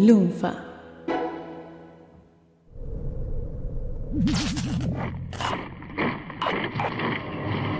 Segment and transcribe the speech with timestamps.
[0.00, 0.52] Lunfa.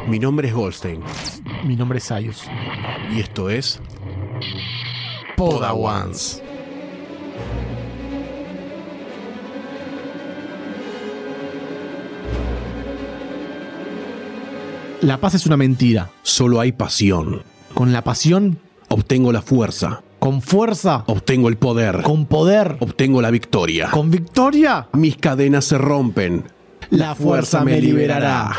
[0.09, 1.01] Mi nombre es Goldstein
[1.64, 2.45] Mi nombre es Sayus.
[3.14, 3.80] y esto es
[5.37, 6.43] Podawans.
[15.00, 16.11] La paz es una mentira.
[16.23, 17.43] Solo hay pasión.
[17.73, 18.59] Con la pasión,
[18.89, 20.02] Obtengo la fuerza.
[20.21, 22.02] Con fuerza, Obtengo el poder.
[22.02, 23.91] con poder, Obtengo la victoria.
[23.91, 26.45] con victoria, Mis cadenas se rompen.
[26.91, 28.52] la fuerza me liberará.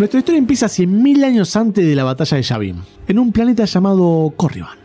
[0.00, 4.32] Nuestra historia empieza 100.000 años antes de la batalla de Yavin, en un planeta llamado
[4.34, 4.78] Corriban.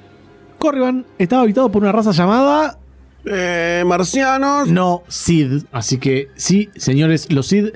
[0.59, 2.77] Corriban estaba habitado por una raza llamada
[3.23, 4.67] Eh, marcianos.
[4.67, 5.63] no Sid.
[5.71, 7.67] Así que sí, señores, los Sid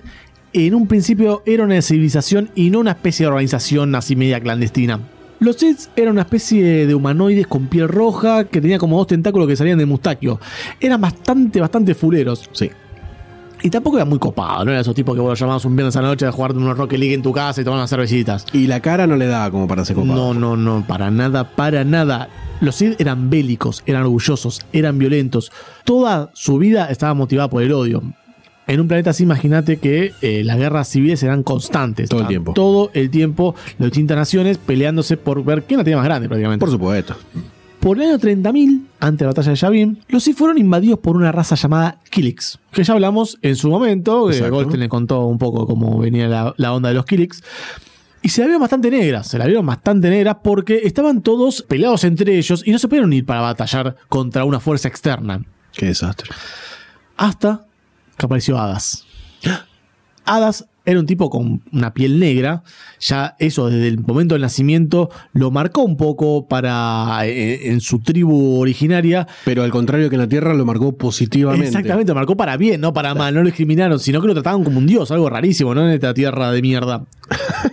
[0.51, 4.99] en un principio eran una civilización y no una especie de organización así media clandestina.
[5.39, 9.47] Los Sid eran una especie de humanoides con piel roja que tenía como dos tentáculos
[9.47, 10.41] que salían de Mustachio.
[10.77, 12.49] Eran bastante, bastante fuleros.
[12.51, 12.69] Sí.
[13.61, 15.95] Y tampoco era muy copado, no era esos tipos que vos los llamabas un viernes
[15.95, 18.45] a la noche a jugar unos Rocket League en tu casa y tomar unas cervecitas.
[18.53, 20.15] Y la cara no le da como para ser copado.
[20.15, 22.29] No, no, no, para nada, para nada.
[22.61, 25.51] Los Sith eran bélicos, eran orgullosos, eran violentos.
[25.83, 28.01] Toda su vida estaba motivada por el odio.
[28.67, 32.07] En un planeta así, imagínate que eh, las guerras civiles eran constantes.
[32.07, 32.53] Todo el tiempo.
[32.53, 36.59] Todo el tiempo, las distintas naciones peleándose por ver quién la tenía más grande, prácticamente.
[36.59, 37.15] Por supuesto.
[37.79, 41.15] Por el año 30.000, antes de la batalla de Yavin, los Sith fueron invadidos por
[41.15, 44.55] una raza llamada Kilix, que ya hablamos en su momento, que Exacto.
[44.55, 47.41] Goldstein le contó un poco cómo venía la, la onda de los Kilix.
[48.21, 52.03] Y se la vieron bastante negras, se la vieron bastante negras porque estaban todos peleados
[52.03, 55.41] entre ellos y no se pudieron ir para batallar contra una fuerza externa.
[55.71, 56.29] Qué desastre.
[57.15, 57.65] Hasta
[58.17, 59.05] que apareció Hadas.
[60.25, 62.63] Hadas era un tipo con una piel negra,
[62.99, 67.99] ya eso desde el momento del nacimiento lo marcó un poco para eh, en su
[67.99, 69.27] tribu originaria.
[69.45, 71.67] Pero al contrario que en la Tierra lo marcó positivamente.
[71.67, 74.63] Exactamente, lo marcó para bien, no para mal, no lo discriminaron, sino que lo trataban
[74.63, 75.85] como un dios, algo rarísimo, ¿no?
[75.87, 77.05] En esta tierra de mierda.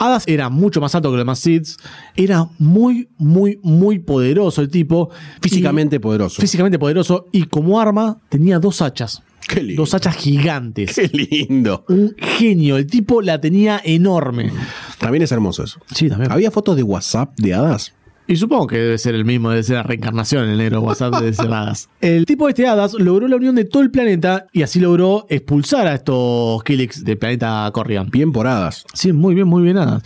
[0.00, 1.76] Hadas era mucho más alto que los demás Siths,
[2.14, 5.10] era muy, muy, muy poderoso el tipo.
[5.42, 6.40] Físicamente Y- poderoso.
[6.40, 9.22] Físicamente poderoso, y como arma tenía dos hachas.
[9.46, 9.82] Qué lindo.
[9.82, 10.94] Dos hachas gigantes.
[10.94, 11.84] Qué lindo.
[11.88, 14.50] Un genio, el tipo la tenía enorme.
[14.98, 15.80] También es hermoso eso.
[15.94, 16.32] Sí, también.
[16.32, 17.94] ¿Había fotos de WhatsApp de hadas?
[18.30, 21.34] Y supongo que debe ser el mismo, debe ser la reencarnación el negro WhatsApp de
[21.42, 21.88] Hadas.
[22.02, 25.24] El tipo de este Hadas logró la unión de todo el planeta y así logró
[25.30, 28.10] expulsar a estos Kilix del planeta Corrigan.
[28.10, 28.84] Bien por hadas.
[28.92, 30.02] Sí, muy bien, muy bien Hadas.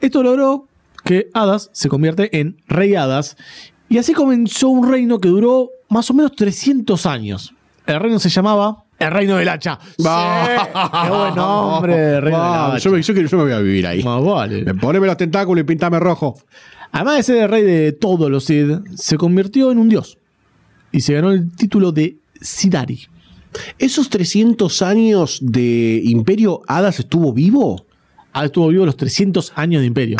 [0.00, 0.66] Esto logró
[1.04, 3.36] que Hadas se convierte en Rey Hadas
[3.88, 7.54] y así comenzó un reino que duró más o menos 300 años.
[7.86, 9.78] El reino se llamaba el Reino del Hacha.
[9.98, 11.94] Sí, ¡Qué buen nombre!
[12.16, 12.78] el Reino del Va, Hacha.
[12.78, 14.02] yo, me, yo, quiero- yo me voy a vivir ahí.
[14.02, 14.64] Más vale.
[14.74, 16.38] Poneme los tentáculos y pintame rojo.
[16.92, 20.18] Además de ser el rey de todos los Sid, se convirtió en un dios
[20.92, 23.00] y se ganó el título de Sidari.
[23.78, 27.84] ¿Esos 300 años de imperio Hadas estuvo vivo?
[28.32, 30.18] Ah, estuvo vivo los 300 años de imperio.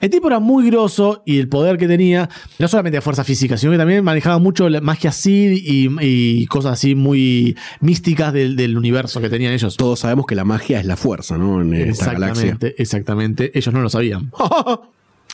[0.00, 2.28] El tipo era muy grosso y el poder que tenía,
[2.58, 6.46] no solamente de fuerza física, sino que también manejaba mucho la magia Sid y, y
[6.46, 9.76] cosas así muy místicas del, del universo que tenían ellos.
[9.76, 11.60] Todos sabemos que la magia es la fuerza, ¿no?
[11.60, 12.44] En esta galaxia.
[12.46, 13.58] Exactamente, exactamente.
[13.58, 14.30] Ellos no lo sabían.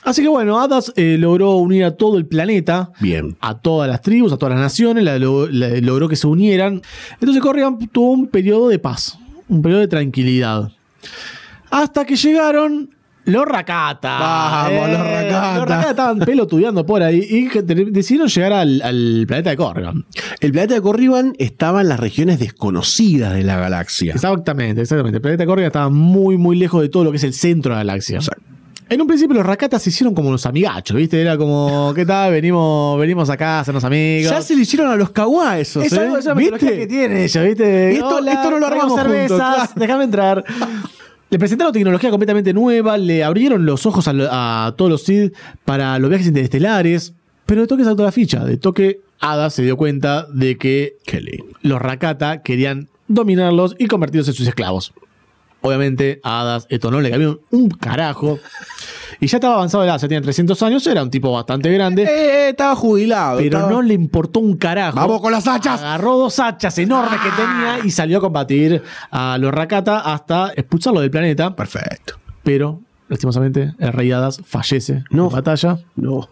[0.04, 2.92] Así que bueno, Hadas eh, logró unir a todo el planeta.
[3.00, 3.36] Bien.
[3.40, 6.80] a todas las tribus, a todas las naciones, la- lo- la- logró que se unieran.
[7.20, 10.70] Entonces Corrigan tuvo un periodo de paz, un periodo de tranquilidad.
[11.70, 12.90] Hasta que llegaron
[13.26, 14.18] los Rakata.
[14.18, 15.56] Vamos, los Rakata.
[15.58, 17.48] Los Rakata estaban pelotudeando por ahí y
[17.90, 20.04] decidieron llegar al, al planeta de Corrigan.
[20.40, 24.14] El planeta de Corriban estaba en las regiones desconocidas de la galaxia.
[24.14, 25.16] Exactamente, exactamente.
[25.18, 27.70] El planeta de Corrigan estaba muy, muy lejos de todo lo que es el centro
[27.72, 28.16] de la galaxia.
[28.16, 28.42] Exacto.
[28.88, 31.20] En un principio los Rakatas se hicieron como los amigachos, ¿viste?
[31.20, 32.30] Era como, ¿qué tal?
[32.30, 34.30] Venimos, venimos acá a hacernos amigos.
[34.30, 35.98] Ya se le hicieron a los kawa esos, Es ¿eh?
[36.02, 37.92] algo, una metodología que tiene ella, ¿viste?
[37.94, 39.70] Esto- esto no lo armamos cervezas, juntos, claro.
[39.74, 40.44] déjame entrar.
[41.30, 45.34] Le presentaron tecnología completamente nueva, le abrieron los ojos a, lo- a todos los Sith
[45.64, 47.14] para los viajes interestelares,
[47.46, 51.46] pero de toque saltó la ficha, de toque Ada se dio cuenta de que lindo.
[51.62, 54.92] los Rakata querían dominarlos y convertirlos en sus esclavos.
[55.66, 58.38] Obviamente, a Hadas esto no le cambió un carajo.
[59.20, 62.02] Y ya estaba avanzado de edad, ya tenía 300 años, era un tipo bastante grande.
[62.04, 63.38] Eh, estaba jubilado.
[63.38, 64.96] Pero estaba- no le importó un carajo.
[64.96, 65.80] Vamos con las hachas.
[65.80, 71.00] Agarró dos hachas enormes que tenía y salió a combatir a los Rakata hasta expulsarlo
[71.00, 71.56] del planeta.
[71.56, 72.18] Perfecto.
[72.42, 75.26] Pero, lastimosamente, el rey Hadas fallece No.
[75.28, 75.78] en batalla.
[75.94, 76.28] No.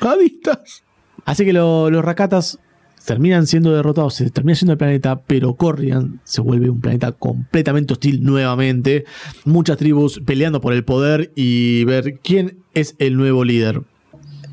[0.00, 0.82] Adistas.
[1.24, 2.58] Así que lo- los Rakatas
[3.06, 7.94] terminan siendo derrotados, se termina siendo el planeta, pero Corrigan se vuelve un planeta completamente
[7.94, 9.04] hostil nuevamente.
[9.44, 13.80] Muchas tribus peleando por el poder y ver quién es el nuevo líder.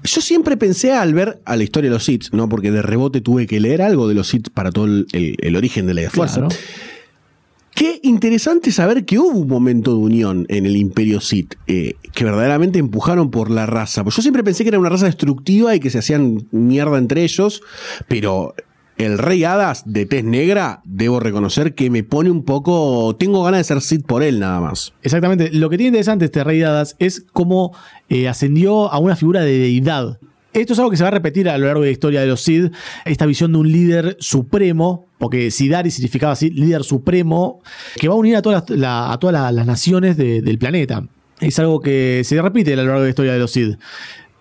[0.05, 2.49] Yo siempre pensé al ver a la historia de los Sith, ¿no?
[2.49, 5.55] Porque de rebote tuve que leer algo de los Sith para todo el, el- el
[5.55, 6.41] origen de la fuerza.
[6.41, 6.55] Claro.
[7.75, 12.23] Qué interesante saber que hubo un momento de unión en el Imperio Sith, eh, que
[12.23, 14.03] verdaderamente empujaron por la raza.
[14.03, 17.23] Pues yo siempre pensé que era una raza destructiva y que se hacían mierda entre
[17.23, 17.61] ellos,
[18.07, 18.53] pero
[18.97, 23.15] el Rey Hadas de tez negra, debo reconocer que me pone un poco.
[23.17, 24.93] Tengo ganas de ser Sith por él nada más.
[25.01, 25.49] Exactamente.
[25.51, 27.75] Lo que tiene interesante este rey hadas es cómo
[28.09, 30.19] eh, ascendió a una figura de deidad.
[30.53, 32.27] Esto es algo que se va a repetir a lo largo de la historia de
[32.27, 32.71] los Sith,
[33.05, 37.61] esta visión de un líder supremo, porque Sidari significaba así, líder supremo,
[37.95, 40.57] que va a unir a todas las, la- a todas las, las naciones de- del
[40.59, 41.07] planeta.
[41.39, 43.77] Es algo que se repite a lo largo de la historia de los Sith.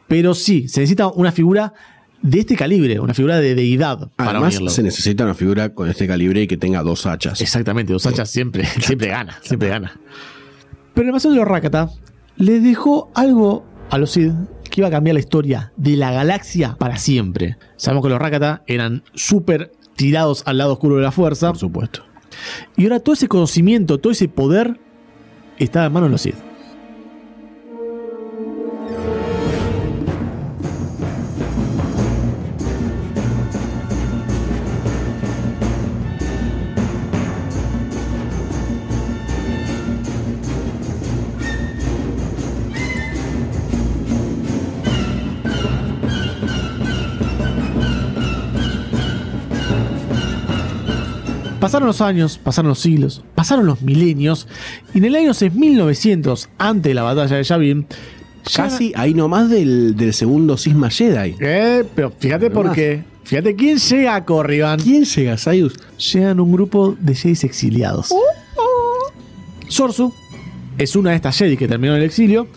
[0.09, 1.73] Pero sí, se necesita una figura
[2.21, 4.71] de este calibre, una figura de deidad para Además, unirlo.
[4.71, 7.41] se necesita una figura con este calibre y que tenga dos hachas.
[7.41, 9.99] Exactamente, dos hachas siempre, siempre gana, siempre gana.
[10.95, 11.89] Pero la invasión de los Rakata
[12.37, 14.33] le dejó algo a los Sith
[14.71, 17.57] que iba a cambiar la historia de la galaxia para siempre.
[17.77, 21.49] Sabemos que los Rakata eran súper tirados al lado oscuro de la fuerza.
[21.49, 22.03] Por supuesto.
[22.77, 24.81] Y ahora todo ese conocimiento, todo ese poder
[25.59, 26.52] estaba en manos de los Sith.
[51.83, 54.47] Pasaron los años, pasaron los siglos, pasaron los milenios,
[54.95, 57.87] y en el año 6900, antes de la batalla de Yavin,
[58.49, 61.37] ya- Casi ahí nomás del, del segundo Sisma Jedi.
[61.41, 63.05] Eh, pero fíjate por qué.
[63.25, 64.81] Fíjate quién llega a Corriban.
[64.81, 65.75] ¿Quién llega, Sayus?
[66.13, 68.13] Llegan un grupo de Jedis exiliados.
[69.69, 70.13] Sorsu
[70.79, 72.49] es una de estas Jedi que terminó en el exilio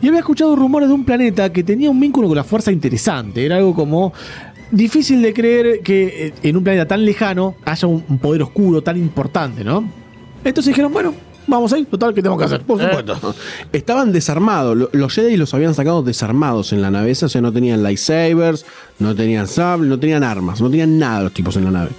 [0.00, 3.44] y había escuchado rumores de un planeta que tenía un vínculo con la fuerza interesante.
[3.44, 4.12] Era algo como
[4.76, 8.82] difícil de creer que eh, en un planeta tan lejano haya un un poder oscuro
[8.82, 9.88] tan importante, ¿no?
[10.44, 11.14] Entonces dijeron, bueno,
[11.46, 12.60] vamos ahí, total, ¿qué tenemos que hacer?
[12.62, 13.34] Por supuesto.
[13.72, 14.76] Estaban desarmados.
[14.76, 17.26] Lo- Los Jedi los habían sacado desarmados en la nave esa.
[17.26, 18.66] O sea, no tenían lightsabers,
[18.98, 21.90] no tenían sable, no tenían armas, no tenían nada los tipos en la nave.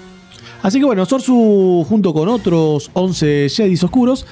[0.62, 4.26] Así que bueno, Sorsu junto con otros 11 Jedis oscuros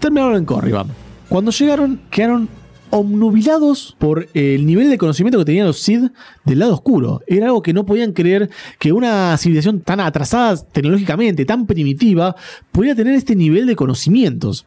[0.00, 0.88] terminaron en Corriban.
[1.28, 2.48] Cuando llegaron quedaron
[2.90, 6.12] obnubilados por el nivel de conocimiento que tenían los Sith
[6.44, 7.22] del lado oscuro.
[7.26, 12.36] Era algo que no podían creer que una civilización tan atrasada tecnológicamente, tan primitiva,
[12.72, 14.66] podía tener este nivel de conocimientos.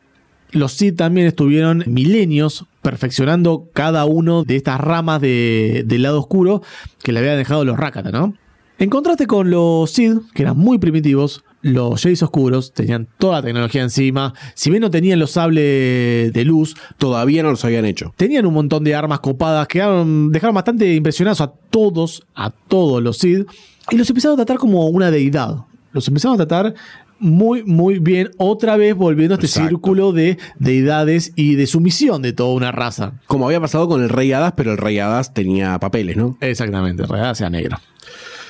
[0.52, 6.62] Los Sith también estuvieron milenios perfeccionando cada uno de estas ramas de- del lado oscuro
[7.04, 8.34] que le habían dejado los Rakata, ¿no?
[8.80, 13.42] En contraste con los Sith, que eran muy primitivos, los Jedis oscuros tenían toda la
[13.44, 14.34] tecnología encima.
[14.56, 18.14] Si bien no tenían los sables de luz, Todavía no los habían hecho.
[18.18, 23.18] tenían un montón de armas copadas, quedaron, dejaron bastante impresionados a todos, a todos los
[23.18, 23.47] Sith,
[23.92, 25.57] y los empezaron a tratar como una deidad.
[25.94, 26.74] Los empezaron a tratar
[27.19, 29.69] muy, muy bien, otra vez volviendo a este Exacto.
[29.69, 33.14] círculo de deidades y de sumisión de toda una raza.
[33.26, 36.38] Como había pasado con el Rey Hadas, pero el Rey Hadas tenía papeles, ¿no?
[36.42, 37.78] Exactamente, en realidad sea negro.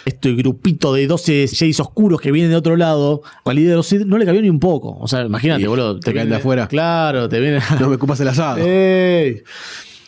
[0.07, 3.87] Este grupito de 12 Jays oscuros que vienen de otro lado, al líder de los
[3.87, 4.97] Sith no le cabió ni un poco.
[4.99, 5.99] O sea, imagínate, Y boludo.
[5.99, 6.67] te caen de afuera.
[6.69, 7.59] Claro, te viene.
[7.79, 8.59] No me ocupas el asado.
[8.65, 9.41] ¡Ey!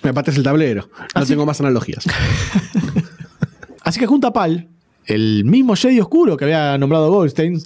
[0.01, 0.89] Me pates el tablero.
[1.13, 2.05] No Así- tengo más analogías.
[3.83, 4.69] Así que junta Pal,
[5.05, 7.61] el mismo Jedi oscuro que había nombrado Goldstein,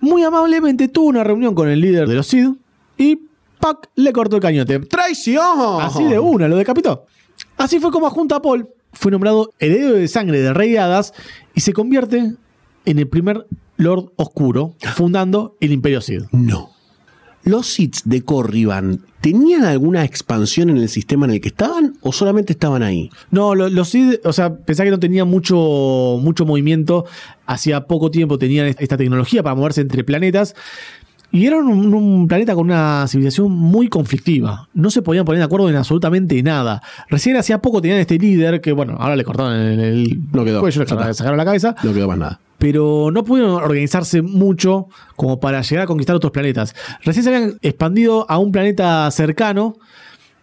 [0.00, 2.56] muy amablemente tuvo una reunión con el líder de los Sith
[2.98, 3.20] y
[3.60, 4.80] Pac le cortó el cañote.
[4.80, 5.80] ¡Traición!
[5.80, 7.06] Así de una, lo decapitó.
[7.56, 11.14] Así fue como Junta Paul fue nombrado heredero de sangre del rey de Hadas
[11.54, 12.34] y se convierte
[12.84, 16.24] en el primer Lord Oscuro, fundando el Imperio Sith.
[16.32, 16.70] No.
[17.44, 22.12] ¿Los Sith de Corriban tenían alguna expansión en el sistema en el que estaban o
[22.12, 23.10] solamente estaban ahí?
[23.32, 27.04] No, lo- los Sith, o sea, pensá que no tenían mucho, mucho movimiento.
[27.46, 30.54] Hacía poco tiempo tenían est- esta tecnología para moverse entre planetas.
[31.32, 34.68] Y eran un, un planeta con una civilización muy conflictiva.
[34.74, 36.82] No se podían poner de acuerdo en absolutamente nada.
[37.08, 40.60] Recién hacía poco tenían este líder que, bueno, ahora le cortaron el, el No quedó.
[40.60, 41.74] cuello, le sacaron la cabeza.
[41.82, 42.40] No quedó más nada.
[42.58, 46.74] pero no pudieron organizarse mucho como para llegar a conquistar otros planetas.
[47.02, 49.76] Recién se habían expandido a un planeta cercano,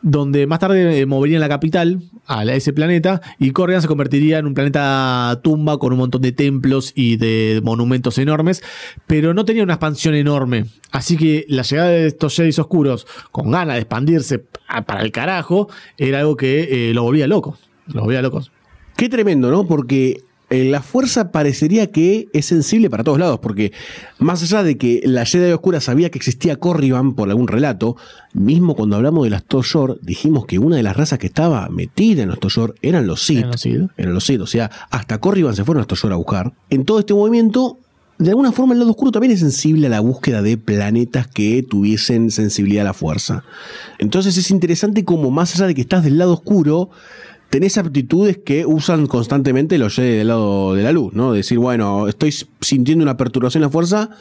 [0.01, 4.46] donde más tarde eh, moverían la capital a ese planeta y Corrigan se convertiría en
[4.46, 8.63] un planeta tumba con un montón de templos y de monumentos enormes,
[9.08, 10.65] pero no tenía una expansión enorme.
[10.91, 14.39] Así que la llegada de estos Jedi oscuros con ganas de expandirse
[14.86, 17.58] para el carajo era algo que eh, lo volvía loco.
[17.88, 18.51] Lo volvía locos.
[18.96, 19.65] Qué tremendo, ¿no?
[19.65, 23.72] Porque eh, la fuerza parecería que es sensible para todos lados, porque
[24.18, 27.98] más allá de que la Jedi Oscura sabía que existía Corriban por algún relato,
[28.34, 32.24] mismo cuando hablamos de las Toyor, dijimos que una de las razas que estaba metida
[32.24, 33.39] en los Toyor eran los Sith.
[33.39, 33.89] Eran los Sith.
[33.98, 36.53] Eran los Sith, o sea, hasta Corriban se fueron a Toyor a buscar.
[36.70, 37.77] En todo este movimiento,
[38.18, 41.63] de alguna forma el lado oscuro también es sensible a la búsqueda de planetas que
[41.63, 43.44] tuviesen sensibilidad a la fuerza.
[43.98, 46.89] Entonces es interesante como más allá de que estás del lado oscuro,
[47.50, 51.34] tenés aptitudes que usan constantemente los Jedi del lado de la luz, ¿no?
[51.34, 54.12] Decir, bueno, estoy sintiendo una perturbación en la fuerza,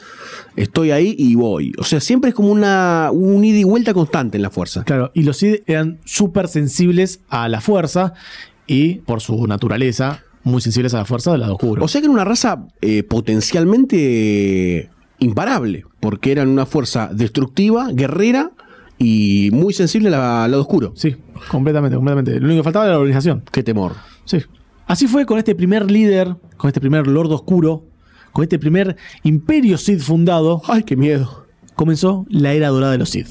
[0.55, 1.73] estoy ahí y voy.
[1.77, 4.83] O sea, siempre es como una, un ida y vuelta constante en la fuerza.
[4.83, 8.13] Claro, y los Sith eran súper sensibles a la fuerza
[8.65, 11.83] y, por su naturaleza, muy sensibles a la fuerza del lado oscuro.
[11.83, 18.51] O sea que era una raza eh, potencialmente imparable, porque eran una fuerza destructiva, guerrera
[18.97, 20.93] y muy sensible al lado oscuro.
[20.95, 21.15] Sí,
[21.47, 22.39] completamente, completamente.
[22.39, 23.43] Lo único que faltaba era la organización.
[23.51, 23.93] Qué temor.
[24.25, 24.39] Sí.
[24.87, 27.85] Así fue con este primer líder, con este primer Lord Oscuro,
[28.31, 30.61] con este primer imperio Sith fundado.
[30.67, 31.45] ¡Ay, qué miedo!
[31.75, 33.29] Comenzó la era dorada de los Sith.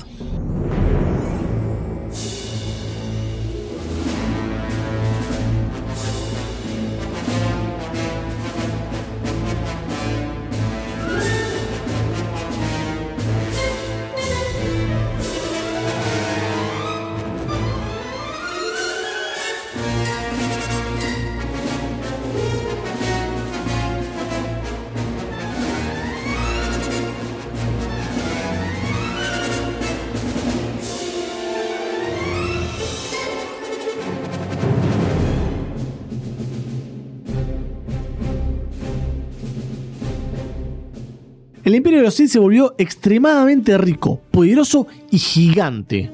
[41.68, 46.10] El imperio de los Sith se volvió extremadamente rico, poderoso y gigante.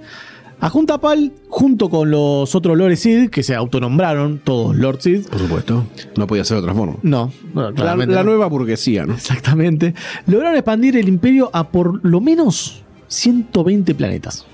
[0.59, 5.29] A Juntapal, junto con los otros Lord Sith, que se autonombraron todos Lord Sith.
[5.29, 5.85] Por supuesto.
[6.17, 6.97] No podía ser de otra forma.
[7.03, 8.31] No, no, La, claramente la no.
[8.31, 9.15] nueva burguesía, ¿no?
[9.15, 9.95] Exactamente.
[10.27, 14.45] Lograron expandir el imperio a por lo menos 120 planetas.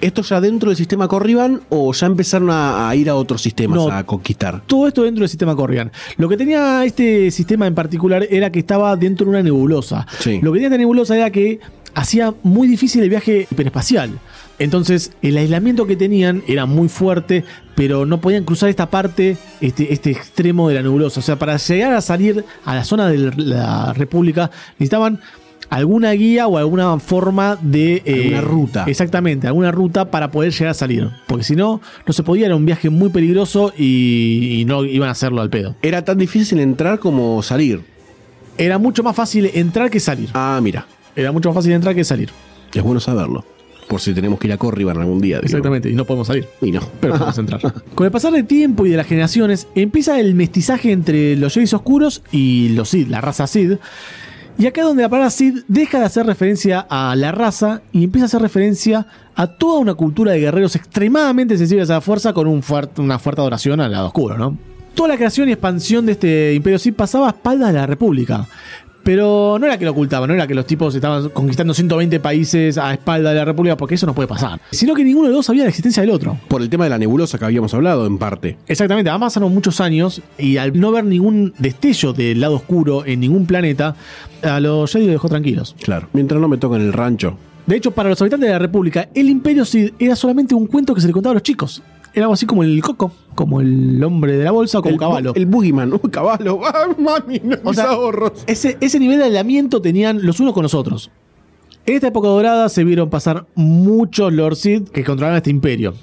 [0.00, 3.76] ¿Esto ya dentro del sistema Corriban o ya empezaron a, a ir a otros sistemas
[3.76, 3.90] No.
[3.90, 4.62] a conquistar?
[4.66, 5.90] Todo esto dentro del sistema Corrigan.
[6.16, 10.06] Lo que tenía este sistema en particular era que estaba dentro de una nebulosa.
[10.18, 10.40] Sí.
[10.42, 11.60] Lo que tenía esta nebulosa era que
[11.94, 14.18] hacía muy difícil el viaje hiperespacial.
[14.58, 19.92] Entonces, el aislamiento que tenían era muy fuerte, pero no podían cruzar esta parte, este,
[19.92, 21.20] este extremo de la nebulosa.
[21.20, 25.20] O sea, para llegar a salir a la zona de la República, necesitaban
[25.70, 28.02] alguna guía o alguna forma de...
[28.04, 28.84] eh, Alguna ruta.
[28.86, 31.08] Exactamente, alguna ruta para poder llegar a salir.
[31.26, 35.08] Porque si no, no se podía, era un viaje muy peligroso y, y no iban
[35.08, 35.74] a hacerlo al pedo.
[35.82, 37.82] Era tan difícil entrar como salir.
[38.56, 40.28] Era mucho más fácil entrar que salir.
[40.34, 40.86] Ah, mira.
[41.16, 42.30] Era mucho más fácil entrar que salir.
[42.72, 43.44] Es bueno saberlo.
[43.88, 45.38] Por si tenemos que ir a Corriban algún día.
[45.42, 46.46] Exactamente, y no podemos salir.
[46.62, 46.80] Y no.
[47.00, 47.60] Pero podemos entrar.
[47.94, 51.66] Con el pasar del tiempo y de las generaciones, empieza el mestizaje entre los Jedi
[51.74, 53.78] oscuros y los Sith, la raza Sith.
[54.56, 58.04] Y acá es donde la palabra Sith deja de hacer referencia a la raza y
[58.04, 62.32] empieza a hacer referencia a toda una cultura de guerreros extremadamente sensibles a la fuerza
[62.32, 62.62] con una
[63.18, 64.56] fuerte adoración al lado oscuro, ¿no?
[64.94, 68.46] Toda la creación y expansión de este imperio Sith pasaba a espaldas de la República.
[69.04, 72.78] Pero no era que lo ocultaban, no era que los tipos estaban conquistando 120 países
[72.78, 74.60] a espalda de la República, porque eso no puede pasar.
[74.70, 76.38] Sino que ninguno de los dos sabía la existencia del otro.
[76.48, 78.56] Por el tema de la nebulosa que habíamos hablado, en parte.
[78.66, 83.20] Exactamente, además pasaron muchos años y al no ver ningún destello del lado oscuro en
[83.20, 83.94] ningún planeta,
[84.42, 85.76] a los Jedi los dejó tranquilos.
[85.82, 86.08] Claro.
[86.12, 87.36] Mientras no me toquen el rancho.
[87.66, 90.94] De hecho, para los habitantes de la República, el Imperio Sith era solamente un cuento
[90.94, 91.82] que se le contaba a los chicos.
[92.14, 94.94] Era algo así como el coco, como el hombre de la bolsa o como el,
[94.94, 95.32] un caballo.
[95.34, 95.92] El boogeyman.
[95.92, 96.60] Uy, caballo.
[96.64, 98.44] Ah, mami, no, O mis sea, ahorros.
[98.46, 101.10] Ese, ese nivel de aislamiento tenían los unos con los otros.
[101.86, 105.94] En esta época dorada se vieron pasar muchos Lord Sith que controlaban este imperio.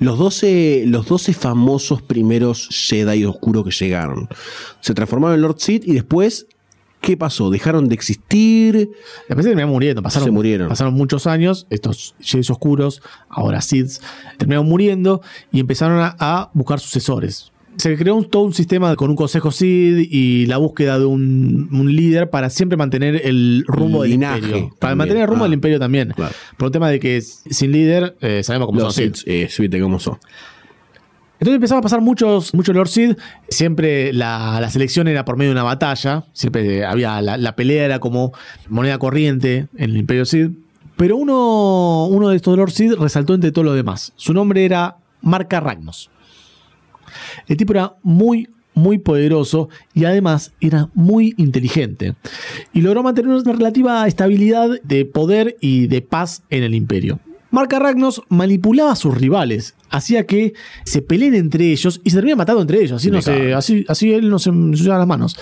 [0.00, 4.28] Los 12, los 12 famosos primeros Jedi oscuros que llegaron.
[4.80, 6.48] Se transformaron en Lord Sith y después,
[7.00, 7.50] ¿qué pasó?
[7.50, 8.90] ¿Dejaron de existir?
[9.28, 10.02] Después se terminaron muriendo.
[10.02, 10.68] Pasaron, Se murieron.
[10.68, 11.66] Pasaron muchos años.
[11.70, 14.00] Estos Jedi oscuros, ahora Sith,
[14.36, 17.52] terminaron muriendo y empezaron a, a buscar sucesores.
[17.76, 21.68] Se creó un- todo un sistema con un consejo Sith y la búsqueda de un,
[21.70, 24.74] un líder para siempre mantener el rumbo del imperio.
[24.80, 26.12] Para mantener el rumbo Ah, del imperio también.
[26.16, 26.34] claro.
[26.56, 29.22] Por un tema de que sin líder eh, sabemos cómo Los son Sith.
[29.26, 30.18] eh, cómo son.
[31.40, 33.16] Entonces empezaron a pasar muchos, muchos Lord Sid.
[33.48, 36.24] Siempre la, la selección era por medio de una batalla.
[36.32, 38.32] Siempre había la, pelea, era como
[38.68, 40.50] moneda corriente en el Imperio Sid.
[40.96, 44.12] Pero uno, uno de estos Lord Sid resaltó entre todos los demás.
[44.16, 46.10] Su nombre era Marca Ragnos.
[47.46, 52.16] El tipo era muy, muy poderoso y además era muy inteligente.
[52.72, 57.20] Y logró mantener una relativa estabilidad de poder y de paz en el imperio.
[57.50, 62.38] Marca Ragnos manipulaba a sus rivales, hacía que se peleen entre ellos y se terminaban
[62.38, 62.92] matando entre ellos.
[62.92, 65.36] Así, no se, así, así él no se ensuciaba las manos.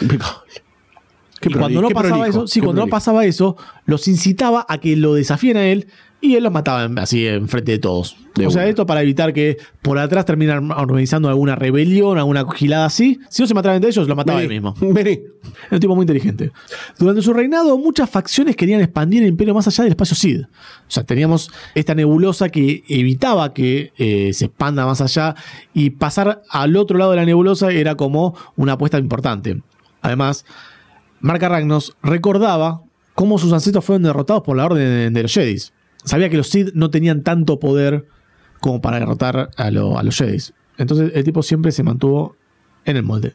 [1.43, 4.97] Y cuando no pasaba prolijo, eso, sí, cuando no pasaba eso, los incitaba a que
[4.97, 5.89] lo desafíen a él
[6.27, 8.17] y él los mataba así en frente de todos.
[8.35, 8.69] De o sea, una.
[8.69, 13.19] esto para evitar que por atrás terminan organizando alguna rebelión, alguna gilada así.
[13.31, 14.75] Si no se mataban entre ellos, lo mataba él mismo.
[14.81, 15.11] vení.
[15.11, 16.53] Era un tipo muy inteligente.
[16.99, 20.43] Durante su reinado, muchas facciones querían expandir el imperio más allá del espacio Sid.
[20.43, 20.47] O
[20.89, 25.35] sea, teníamos esta nebulosa que evitaba que eh, se expanda más allá
[25.73, 29.63] y pasar al otro lado de la nebulosa era como una apuesta importante.
[30.03, 30.45] Además,
[31.21, 32.83] Marca Ragnos recordaba
[33.15, 35.73] cómo sus ancestros fueron derrotados por la orden de los Jedis.
[36.07, 38.07] Sabía que los Sid no tenían tanto poder
[38.61, 40.55] como para derrotar a, lo- a los Jedis.
[40.79, 42.37] Entonces el tipo siempre se mantuvo
[42.87, 43.35] en el molde.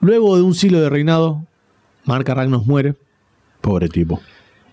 [0.00, 1.46] Luego de un siglo de reinado,
[2.04, 2.94] Marca Ragnos muere
[3.62, 4.20] Pobre tipo.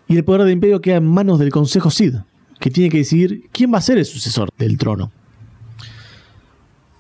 [0.08, 2.16] y el poder del imperio queda en manos del Consejo Sid,
[2.60, 5.12] que tiene que decidir quién va a ser el sucesor del trono.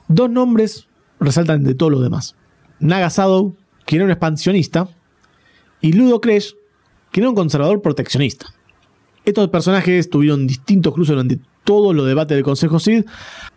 [0.07, 0.87] Dos nombres
[1.19, 2.35] resaltan de todos los demás.
[2.79, 3.55] Naga Sadow,
[3.85, 4.89] que era un expansionista,
[5.81, 6.55] y Ludo Kresh,
[7.11, 8.47] que era un conservador proteccionista.
[9.25, 13.03] Estos personajes tuvieron distintos cruces durante todos los debates del Consejo Sid,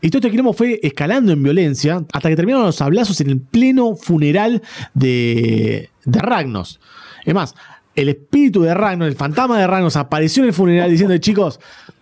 [0.00, 3.40] y todo este quilombo fue escalando en violencia hasta que terminaron los hablazos en el
[3.40, 4.62] pleno funeral
[4.94, 6.80] de, de Ragnos.
[7.24, 7.54] Es más,
[7.94, 11.60] el espíritu de Ragnos, el fantasma de Ragnos, apareció en el funeral diciendo, chicos,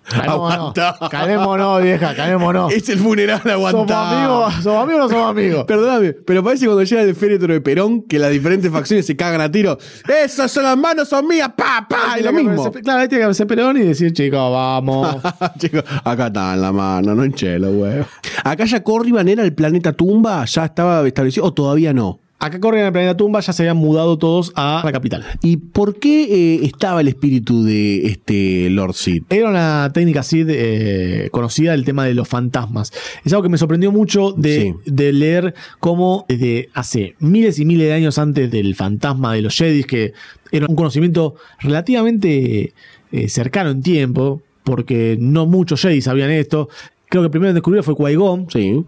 [0.09, 0.75] calmémonos,
[1.11, 2.73] calmémonos, vieja, calmémonos.
[2.73, 4.17] Es el funeral ¿Somos aguantado.
[4.45, 4.63] amigos?
[4.63, 5.65] ¿Somos amigos o no somos amigos?
[5.65, 9.41] Perdóname, pero parece cuando llega el féretro de Perón que las diferentes facciones se cagan
[9.41, 9.79] a tiro.
[10.09, 12.71] Esas son las manos, son mías, pa, pa, y lo mismo.
[12.73, 15.17] Claro, ahí tiene que aparecer Perón y decir, chicos, vamos.
[15.59, 18.05] Chicos, acá está en la mano, no hinchelo, güey.
[18.45, 22.21] Acá ya Corriban era el planeta tumba, ya estaba establecido, o todavía no.
[22.39, 25.25] Acá corren en el planeta Tumba, ya se habían mudado todos a la capital.
[25.43, 29.23] ¿Y por qué eh, estaba el espíritu de este Lord Sid?
[29.31, 32.93] Era una técnica de, eh, conocida el tema de los fantasmas.
[33.25, 34.91] Es algo que me sorprendió mucho de, Sí.
[34.93, 39.57] de leer cómo desde hace miles y miles de años antes del fantasma de los
[39.57, 40.13] Jedis, que
[40.53, 42.75] era un conocimiento relativamente
[43.13, 46.69] eh, cercano en tiempo, porque no muchos Jedis sabían esto.
[47.09, 48.85] Creo que el primero en descubrirlo fue Qui-Gon, Sí.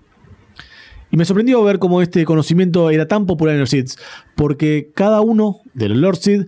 [1.11, 3.93] Y me sorprendió ver cómo este conocimiento era tan popular en los Sith,
[4.35, 6.47] porque cada uno de los Lord Sith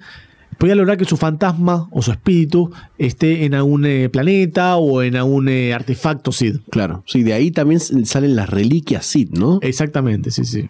[0.59, 5.17] podía lograr que su fantasma o su espíritu esté en algún eh, planeta o en
[5.17, 6.61] algún eh, artefacto Sith.
[6.71, 9.59] Claro, sí, de ahí también salen las reliquias Sid, ¿no?
[9.63, 10.69] Exactamente, sí, sí.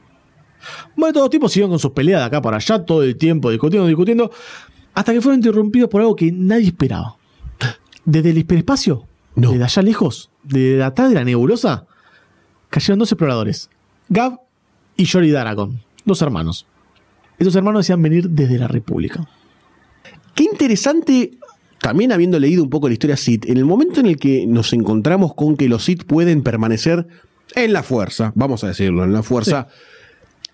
[0.94, 3.50] Bueno, todos los tipos siguieron con sus peleas de acá para allá todo el tiempo,
[3.50, 4.31] discutiendo, discutiendo,
[4.94, 7.16] hasta que fueron interrumpidos por algo que nadie esperaba.
[8.05, 9.50] Desde el hiperespacio, No.
[9.53, 11.87] desde allá lejos, de atrás de la nebulosa,
[12.68, 13.70] cayeron dos exploradores,
[14.10, 14.40] Gab
[14.96, 16.66] y Yori Daragon, dos hermanos.
[17.38, 19.26] Estos hermanos decían venir desde la República.
[20.34, 21.38] Qué interesante,
[21.80, 24.72] también habiendo leído un poco la historia Sith, en el momento en el que nos
[24.72, 27.06] encontramos con que los Sith pueden permanecer
[27.54, 29.68] en la fuerza, vamos a decirlo, en la fuerza,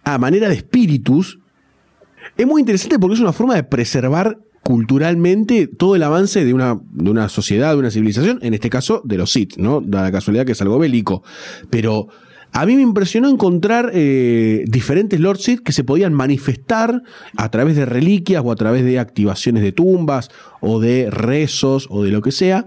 [0.04, 1.38] a manera de espíritus,
[2.36, 6.78] es muy interesante porque es una forma de preservar culturalmente todo el avance de una,
[6.90, 9.80] de una sociedad, de una civilización, en este caso de los Sith, ¿no?
[9.80, 11.22] Da la casualidad que es algo bélico.
[11.70, 12.08] Pero
[12.52, 17.02] a mí me impresionó encontrar eh, diferentes Lord Sith que se podían manifestar
[17.37, 20.30] a través de reliquias o a través de activaciones de tumbas
[20.61, 22.66] o de rezos o de lo que sea.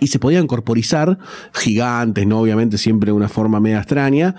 [0.00, 1.18] Y se podían corporizar
[1.54, 2.40] gigantes, ¿no?
[2.40, 4.34] Obviamente siempre de una forma media extraña.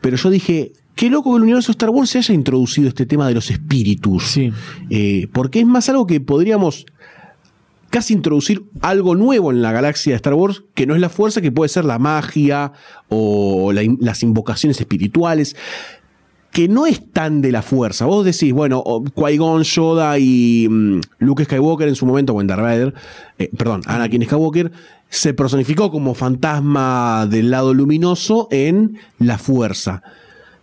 [0.00, 3.28] Pero yo dije, qué loco que el universo Star Wars se haya introducido este tema
[3.28, 4.24] de los espíritus.
[4.24, 4.52] Sí.
[4.90, 6.86] Eh, porque es más algo que podríamos
[7.90, 11.40] casi introducir algo nuevo en la galaxia de Star Wars, que no es la fuerza,
[11.40, 12.72] que puede ser la magia
[13.08, 15.56] o las invocaciones espirituales,
[16.50, 18.06] que no es tan de la fuerza.
[18.06, 22.62] Vos decís, bueno, Qui-Gon, Yoda y mm, Luke Skywalker en su momento, o en Darth
[22.62, 22.94] Vader,
[23.38, 24.72] eh, perdón, Anakin Skywalker,
[25.10, 30.02] se personificó como fantasma del lado luminoso en la fuerza.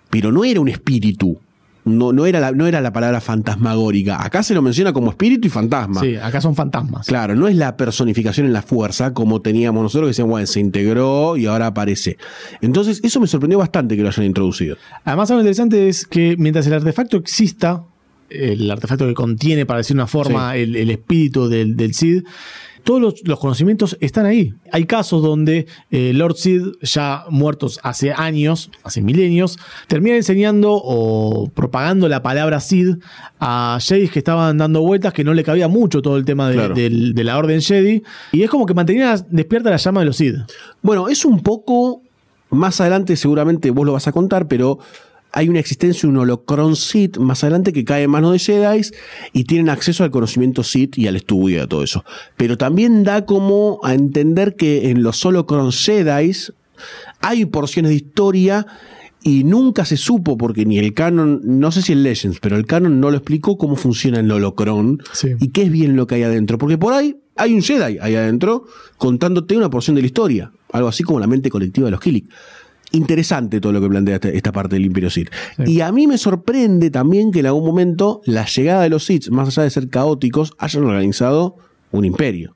[0.10, 1.40] Pero no era un espíritu.
[1.86, 4.24] No, no, era la, no era la palabra fantasmagórica.
[4.24, 6.02] Acá se lo menciona como espíritu y fantasma.
[6.02, 7.06] Sí, acá son fantasmas.
[7.06, 10.60] Claro, no es la personificación en la fuerza como teníamos nosotros que decían, bueno, se
[10.60, 12.17] integró y ahora aparece.
[12.62, 14.78] Entonces, eso me sorprendió bastante que lo hayan introducido.
[15.04, 17.84] Además, algo interesante es que mientras el artefacto exista,
[18.30, 22.24] el artefacto que contiene, para decir una forma, el, el espíritu del, del Cid,
[22.86, 24.54] todos los, los conocimientos están ahí.
[24.71, 31.50] Hay casos donde eh, Lord Sid, ya muertos hace años, hace milenios, termina enseñando o
[31.50, 32.98] propagando la palabra Sid
[33.39, 36.56] a Jedi que estaban dando vueltas, que no le cabía mucho todo el tema de,
[36.56, 36.76] Claro.
[36.76, 38.04] de la Orden Jedi.
[38.32, 40.36] Y es como que mantenía despierta la llama de los Sid.
[40.82, 42.02] Bueno, es un poco.
[42.52, 44.78] Más adelante, seguramente vos lo vas a contar, pero
[45.38, 48.82] hay una existencia, un holocron Sith más adelante que cae en manos de Jedi
[49.34, 52.06] y tienen acceso al conocimiento Sith y al estudio y a todo eso.
[52.38, 56.32] Pero también da como a entender que en los holocron Jedi
[57.19, 58.65] hay porciones de historia
[59.24, 62.65] y nunca se supo, porque ni el canon, no sé si el Legends, pero el
[62.65, 65.32] canon no lo explicó cómo funciona el holocron Sí.
[65.39, 66.58] y qué es bien lo que hay adentro.
[66.58, 68.63] Porque por ahí hay un Jedi ahí adentro
[68.98, 70.52] contándote una porción de la historia.
[70.71, 72.30] Algo así como la mente colectiva de los Killik.
[72.96, 75.30] Interesante todo lo que plantea esta, parte del Imperio Sith.
[75.58, 75.74] Sí.
[75.74, 79.30] Y a mí me sorprende también que en algún momento la llegada de los Sith,
[79.30, 81.58] más allá de ser caóticos, hayan organizado
[81.92, 82.56] un imperio.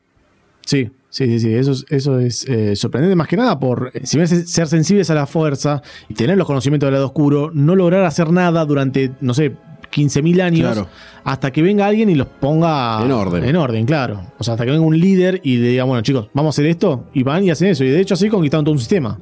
[0.66, 1.54] Sí, sí, sí, sí.
[1.54, 5.10] Eso es, eso es eh, sorprendente más que nada por, eh, si bien ser sensibles
[5.10, 9.12] a la fuerza y tener los conocimientos del lado oscuro, no lograr hacer nada durante,
[9.22, 9.56] no sé,
[9.92, 10.88] 15.000 años Claro.
[11.24, 13.44] hasta que venga alguien y los ponga En orden.
[13.44, 14.22] En orden, claro.
[14.38, 16.68] O sea, hasta que venga un líder y le diga, bueno, chicos, vamos a hacer
[16.68, 17.84] esto y van y hacen eso.
[17.84, 19.20] Y de hecho así conquistaron todo un sistema.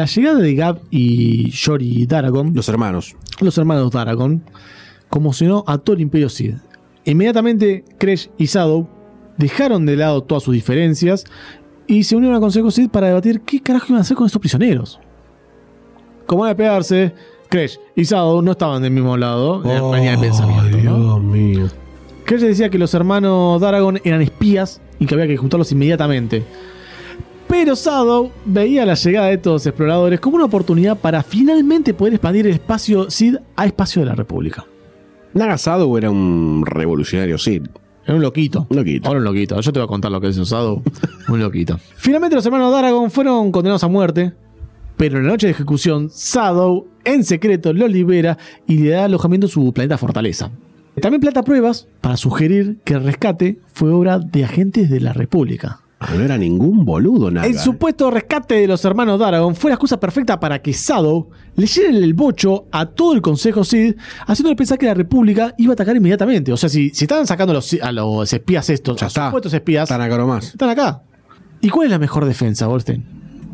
[0.00, 3.14] La llegada de Gab y Yori Daragon Los hermanos.
[3.42, 4.42] los hermanos Daragon
[5.10, 6.56] conmocionó a todo el Imperio Sith.
[7.04, 8.88] Inmediatamente, Kresh y Shadow
[9.36, 11.26] dejaron de lado todas sus diferencias
[11.86, 14.40] y se unieron al Consejo Sith para debatir qué carajo iban a hacer con estos
[14.40, 14.98] prisioneros.
[16.24, 17.14] Como era de pegarse,
[17.50, 20.78] Kresh y Shadow no estaban del mismo lado en la línea de pensamiento.
[20.78, 20.98] ¿no?
[20.98, 21.66] Dios mío.
[22.24, 26.42] Kresh decía que los hermanos Daragon eran espías y que había que juntarlos inmediatamente.
[27.50, 32.46] Pero Shadow veía la llegada de estos exploradores como una oportunidad para finalmente poder expandir
[32.46, 34.64] el espacio Sith a espacio de la República.
[35.34, 37.68] Nagasado era un revolucionario Sith.
[38.06, 38.68] Era un loquito.
[38.70, 39.08] Un loquito.
[39.08, 39.60] Ahora un loquito.
[39.60, 40.80] Yo te voy a contar lo que es un Shadow.
[41.28, 41.80] un loquito.
[41.96, 44.32] Finalmente los hermanos Daragon fueron condenados a muerte.
[44.96, 49.48] Pero en la noche de ejecución, Shadow en secreto los libera y le da alojamiento
[49.48, 50.52] a su planeta Fortaleza.
[51.02, 55.80] También planta pruebas para sugerir que el rescate fue obra de agentes de la República.
[56.16, 57.46] No era ningún boludo, nada.
[57.46, 61.66] El supuesto rescate de los hermanos Daragon fue la excusa perfecta para que Shadow le
[61.66, 65.74] llene el bocho a todo el Consejo Sith, haciéndole pensar que la República iba a
[65.74, 66.52] atacar inmediatamente.
[66.52, 69.26] O sea, si, si estaban sacando a los, a los espías estos, Ya a está.
[69.26, 70.46] supuestos espías, Tan acá nomás.
[70.48, 71.02] están acá.
[71.60, 73.04] ¿Y cuál es la mejor defensa, Goldstein?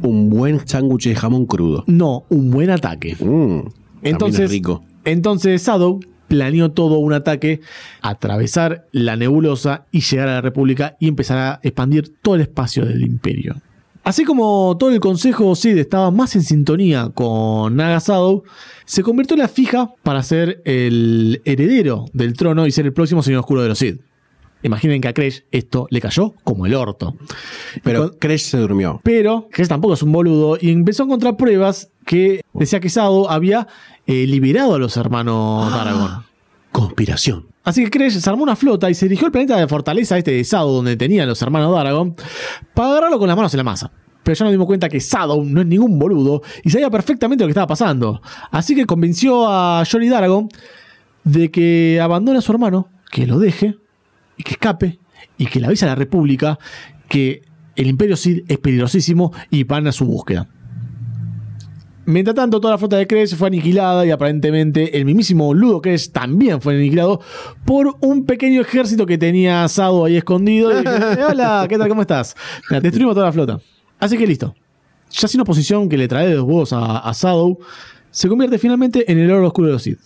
[0.03, 1.83] Un buen sándwich de jamón crudo.
[1.89, 3.17] No, un buen ataque.
[3.19, 3.69] Mm,
[4.03, 4.85] Entonces, es rico.
[5.05, 7.61] entonces Shadow planeó todo un ataque,
[8.01, 12.85] atravesar la nebulosa y llegar a la República y empezar a expandir todo el espacio
[12.85, 13.57] del imperio.
[14.07, 18.45] Así como todo el consejo Sith estaba más en sintonía con Naga Shadow,
[18.85, 23.25] se convirtió en la fija para ser el heredero del trono y ser el próximo
[23.25, 24.01] señor oscuro de los Sith.
[24.63, 27.17] Imaginen que a Kresh esto le cayó como el orto.
[27.83, 29.01] Pero Crash se durmió.
[29.03, 33.29] pero Kresh tampoco es un boludo y empezó a encontrar pruebas que decía que Shadow
[33.29, 33.67] había
[34.07, 36.25] eh, liberado a los hermanos Daragon.
[36.73, 37.47] Conspiración.
[37.65, 40.31] Así que Kresh se armó una flota y se dirigió al planeta de Fortaleza este
[40.31, 42.15] de Shadow donde tenían los hermanos Daragon
[42.75, 43.91] para agarrarlo con las manos en la masa.
[44.23, 47.49] Pero ya nos dimos cuenta que Shadow no es ningún boludo y sabía perfectamente lo
[47.49, 48.23] que estaba pasando.
[48.53, 50.49] Así que convenció a Jory Daragon
[51.25, 53.77] de que abandone a su hermano, que lo deje
[54.37, 55.01] y que escape
[55.39, 56.57] y que le avise a la República
[57.09, 57.43] que
[57.75, 60.49] el Imperio Sith es peligrosísimo y van a su búsqueda.
[62.07, 66.11] Mientras tanto, toda la flota de Kresh fue aniquilada y aparentemente el mismísimo Ludo Kresh
[66.11, 67.21] también fue aniquilado
[67.65, 70.71] por un pequeño ejército que tenía Sado ahí escondido.
[70.71, 71.89] Y "Eh, hola, ¿qué tal?
[71.89, 72.37] ¿Cómo estás?
[72.71, 73.61] Destruimos toda la flota.
[73.99, 74.55] Así que listo.
[75.11, 77.59] Ya sin oposición que le trae de los huevos a, a Shadow,
[78.13, 79.99] se convierte finalmente en el oro oscuro de los Sith.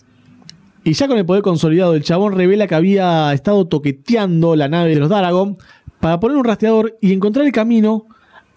[0.83, 4.89] Y ya con el poder consolidado, el chabón revela que había estado toqueteando la nave
[4.95, 5.55] de los Daragon
[5.99, 8.07] para poner un rastreador y encontrar el camino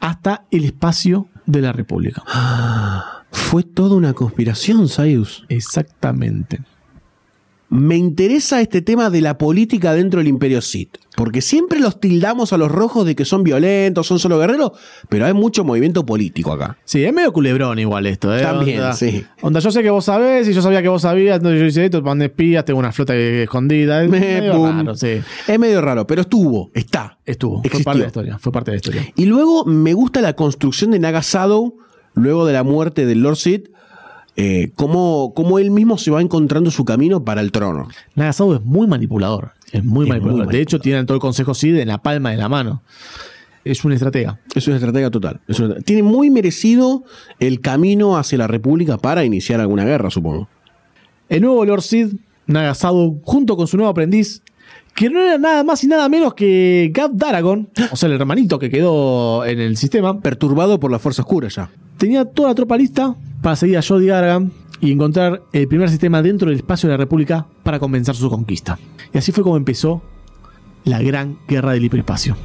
[0.01, 2.23] hasta el espacio de la República.
[3.35, 5.45] Fue toda una conspiración, Sayus.
[5.49, 6.61] Exactamente.
[7.71, 10.97] Me interesa este tema de la política dentro del Imperio Sith.
[11.17, 14.73] Porque siempre los tildamos a los rojos de que son violentos, son solo guerreros,
[15.09, 16.77] pero hay mucho movimiento político acá.
[16.85, 18.43] Sí, es medio culebrón igual esto, ¿eh?
[18.43, 19.25] También, onda, sí.
[19.41, 21.85] Onda, yo sé que vos sabés y yo sabía que vos sabías, entonces yo hice
[21.87, 24.05] esto, pan de espías, tengo una flota escondida.
[24.05, 24.77] Es Me- medio pum.
[24.77, 25.21] raro, sí.
[25.49, 27.19] Es medio raro, pero estuvo, está.
[27.25, 29.13] Estuvo, fue parte de la historia, fue parte de la historia.
[29.17, 31.77] Y luego me gusta la construcción de Naga Shadow,
[32.15, 33.69] luego de la muerte del Lord Sid,
[34.37, 37.89] eh, cómo, cómo él mismo se va encontrando su camino para el trono.
[38.15, 40.45] Nagasado es muy manipulador, es muy Es manipulador.
[40.47, 42.83] muy De hecho, tiene todo el consejo Sid en la palma de la mano.
[43.65, 44.41] Es un estratega.
[44.55, 45.41] Es una estrategia total.
[45.49, 47.05] Es una- tiene muy merecido
[47.39, 50.49] el camino hacia la República para iniciar alguna guerra, supongo.
[51.31, 52.09] El nuevo Lord Sid,
[52.47, 54.43] Nagasado, junto con su nuevo aprendiz,
[54.95, 58.59] que no era nada más y nada menos que Gab Daragon, o sea, el hermanito
[58.59, 61.71] que quedó en el sistema, Perturbado por la fuerza oscura ya.
[61.99, 66.23] tenía toda la tropa lista para seguir a Jody Daragon y encontrar el primer sistema
[66.23, 68.79] dentro del espacio de la República para comenzar su conquista.
[69.13, 70.03] Y así fue como empezó
[70.85, 72.37] la gran guerra del hiperespacio.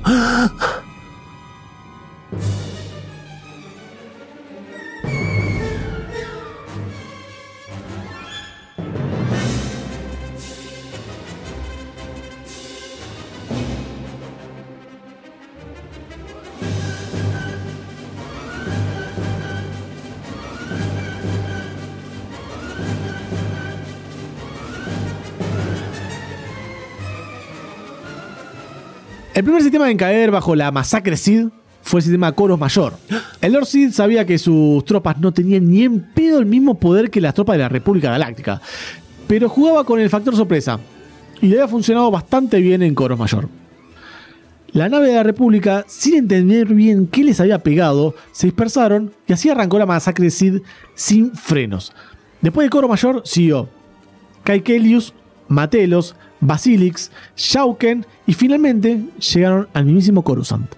[29.39, 31.47] El primer sistema en caer bajo la masacre Sid
[31.81, 32.95] fue el sistema Coros Mayor.
[33.39, 37.09] El Lord Sid sabía que sus tropas no tenían ni en pedo el mismo poder
[37.09, 38.59] que las tropas de la República Galáctica,
[39.29, 40.77] pero jugaba con el factor sorpresa
[41.41, 43.47] y le había funcionado bastante bien en Coros Mayor.
[44.73, 49.31] La nave de la República, sin entender bien qué les había pegado, se dispersaron y
[49.31, 50.63] así arrancó la masacre Sid
[50.95, 51.93] sin frenos.
[52.41, 53.69] Después de Coro Mayor siguió
[54.43, 55.13] Kaikelius,
[55.47, 59.01] Matelos, Basilix, Shauken y finalmente
[59.33, 60.73] llegaron al mismísimo Coruscant.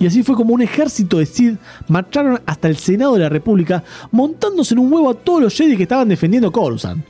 [0.00, 3.84] Y así fue como un ejército de Sith marcharon hasta el Senado de la República
[4.10, 7.04] montándose en un huevo a todos los Jedi que estaban defendiendo Coruscant.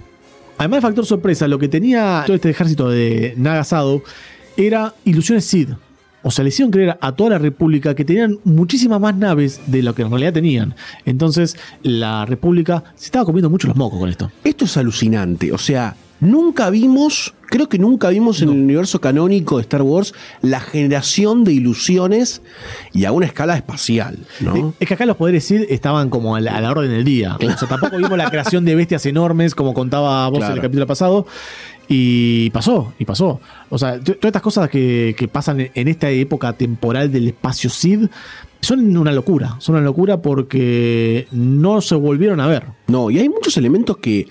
[0.58, 4.02] Además de factor sorpresa, lo que tenía todo este ejército de Nagasado
[4.56, 5.70] era ilusiones Sith.
[6.22, 9.82] O sea, le hicieron creer a toda la República que tenían muchísimas más naves de
[9.82, 10.74] lo que en realidad tenían.
[11.04, 14.30] Entonces, la República se estaba comiendo mucho los mocos con esto.
[14.44, 15.52] Esto es alucinante.
[15.52, 20.14] O sea, nunca vimos, creo que nunca vimos en el universo canónico de Star Wars
[20.40, 22.42] la generación de ilusiones
[22.92, 24.72] y a una escala espacial, ¿no?
[24.78, 27.36] Es que acá los poderes Sith estaban como a la, a la orden del día.
[27.36, 30.86] O sea, tampoco vimos la creación de bestias enormes, como contaba vos en el capítulo
[30.86, 31.26] pasado.
[31.88, 33.40] Y pasó, y pasó.
[33.68, 37.68] O sea, todas estas cosas que, que pasan en, en esta época temporal del espacio
[37.68, 38.06] Sid
[38.60, 39.56] son una locura.
[39.58, 42.66] Son una locura porque no se volvieron a ver.
[42.86, 44.28] No, y hay muchos elementos que,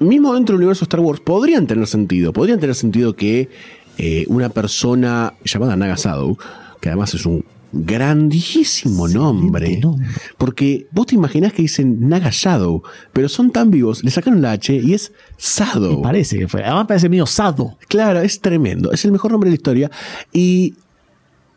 [0.00, 2.32] mismo dentro del universo Star Wars, podrían tener sentido.
[2.32, 3.48] Podrían tener sentido que
[3.96, 6.36] eh, una persona llamada Naga Shadow,
[6.80, 10.08] que además es un grandísimo nombre, nombre.
[10.38, 14.52] porque vos te imaginás que dicen Naga Shadow, pero son tan vivos, le sacaron la
[14.52, 16.00] H y es Shadow.
[16.00, 16.64] Y parece que fue.
[16.64, 17.76] Además parece medio sado.
[17.88, 18.92] Claro, es tremendo.
[18.92, 19.90] Es el mejor nombre de la historia.
[20.32, 20.74] Y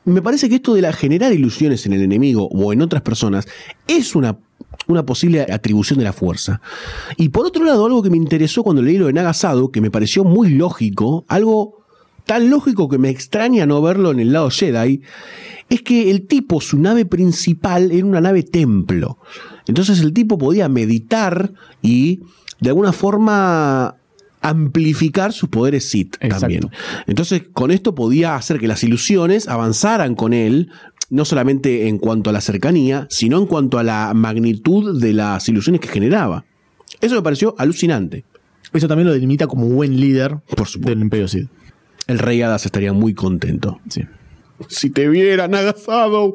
[0.06, 3.48] me parece que esto de la generar ilusiones en el enemigo o en otras personas
[3.88, 4.38] es una,
[4.88, 6.62] una posible atribución de la fuerza.
[7.18, 9.92] Y por otro lado, algo que me interesó cuando leí lo de Nagasado, que me
[9.92, 11.82] pareció muy lógico, algo
[12.26, 15.02] tan lógico que me extraña no verlo en el lado Jedi,
[15.70, 19.18] es que el tipo, su nave principal, era una nave templo.
[19.68, 22.22] Entonces el tipo podía meditar y
[22.60, 23.96] de alguna forma
[24.42, 26.40] amplificar sus poderes Sith Exacto.
[26.40, 26.70] también.
[27.08, 30.70] Entonces con esto podía hacer que las ilusiones avanzaran con él,
[31.12, 35.48] no solamente en cuanto a la cercanía, sino en cuanto a la magnitud de las
[35.50, 36.46] ilusiones que generaba.
[37.02, 38.24] Eso me pareció alucinante.
[38.74, 40.90] Eso también lo delimita como buen líder Por supuesto.
[40.90, 41.48] del Imperio Sid.
[42.08, 43.80] El rey Hadas estaría muy contento.
[43.90, 44.04] Sí.
[44.70, 46.34] Si te viera, Nagasado.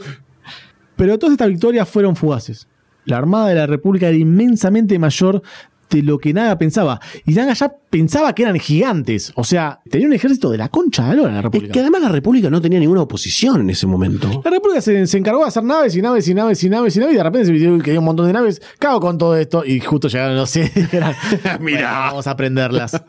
[0.96, 2.68] Pero todas estas victorias fueron fugaces.
[3.06, 5.42] La Armada de la República era inmensamente mayor
[5.90, 7.00] de lo que Naga pensaba.
[7.24, 9.32] Y Naga ya pensaba que eran gigantes.
[9.36, 11.72] O sea, tenía un ejército de la concha de la la Es República.
[11.72, 14.42] que además la República no tenía ninguna oposición en ese momento.
[14.44, 17.00] La República se, se encargó de hacer naves y naves y naves y naves y
[17.00, 18.60] naves y de repente se vio que había un montón de naves.
[18.78, 21.14] Cago con todo esto y justo llegaron los Mirá.
[21.60, 23.00] "Bueno, vamos a aprenderlas.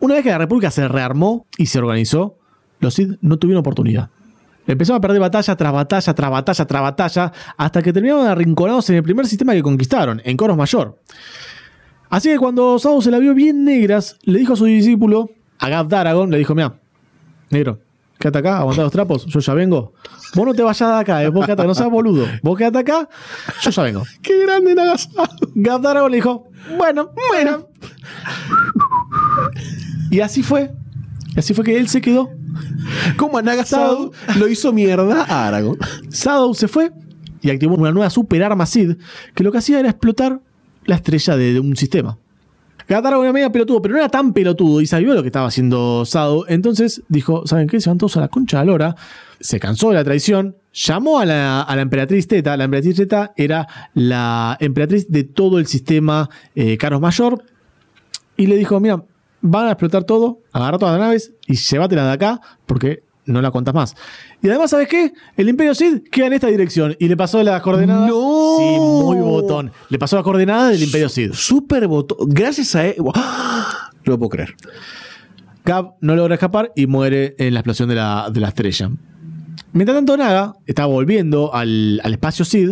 [0.00, 2.36] Una vez que la República se rearmó y se organizó,
[2.80, 4.10] los Sith no tuvieron oportunidad.
[4.68, 8.96] Empezaron a perder batalla tras batalla, tras batalla, tras batalla, hasta que terminaron arrinconados en
[8.96, 10.98] el primer sistema que conquistaron, en Coros Mayor.
[12.10, 15.70] Así que cuando Sado se la vio bien negras, le dijo a su discípulo, a
[15.70, 16.74] Gab Daragon, le dijo, mira,
[17.48, 17.78] negro,
[18.18, 19.94] quédate acá, aguantá los trapos, yo ya vengo.
[20.34, 22.26] Vos no te vayas de acá, eh, vos quédate acá, no seas boludo.
[22.42, 23.08] Vos quédate acá,
[23.62, 24.02] yo ya vengo.
[24.22, 25.28] ¡Qué grande Nagasado!
[25.80, 27.68] Daragon le dijo, bueno, bueno.
[30.10, 30.70] Y así fue
[31.36, 32.30] Y así fue que él se quedó.
[33.16, 35.78] Como a Nagasado lo hizo mierda a Aragorn.
[36.10, 36.92] Se fue
[37.40, 38.96] y activó una nueva super arma Sid
[39.34, 40.40] que lo que hacía era explotar
[40.84, 42.18] la estrella de, de un sistema.
[42.88, 46.04] Gataro era media pelotudo, pero no era tan pelotudo y sabía lo que estaba haciendo
[46.06, 46.46] Shadow.
[46.48, 47.80] Entonces dijo: ¿Saben qué?
[47.80, 48.96] Se van todos a la concha de la lora.
[49.40, 50.56] Se cansó de la traición.
[50.72, 52.56] Llamó a la, a la emperatriz Teta.
[52.56, 57.44] La emperatriz Teta era la emperatriz de todo el sistema eh, Caros Mayor.
[58.38, 59.04] Y le dijo: Mira,
[59.50, 63.50] van a explotar todo, agarra todas las naves y llévatela de acá porque no la
[63.50, 63.94] contas más.
[64.42, 65.12] Y además, ¿sabes qué?
[65.36, 68.08] El Imperio Sid queda en esta dirección y le pasó las coordenadas.
[68.08, 68.56] ¡No!
[68.58, 69.70] Sí, muy botón.
[69.90, 71.32] Le pasó las coordenadas del Imperio Sid.
[71.34, 72.28] Súper botón.
[72.30, 72.96] Gracias a él.
[73.14, 73.90] ¡Ah!
[74.04, 74.54] No lo puedo creer.
[75.64, 78.90] Cap no logra escapar y muere en la explosión de la, de la estrella.
[79.72, 82.70] Mientras tanto, Naga estaba volviendo al, al espacio Sid.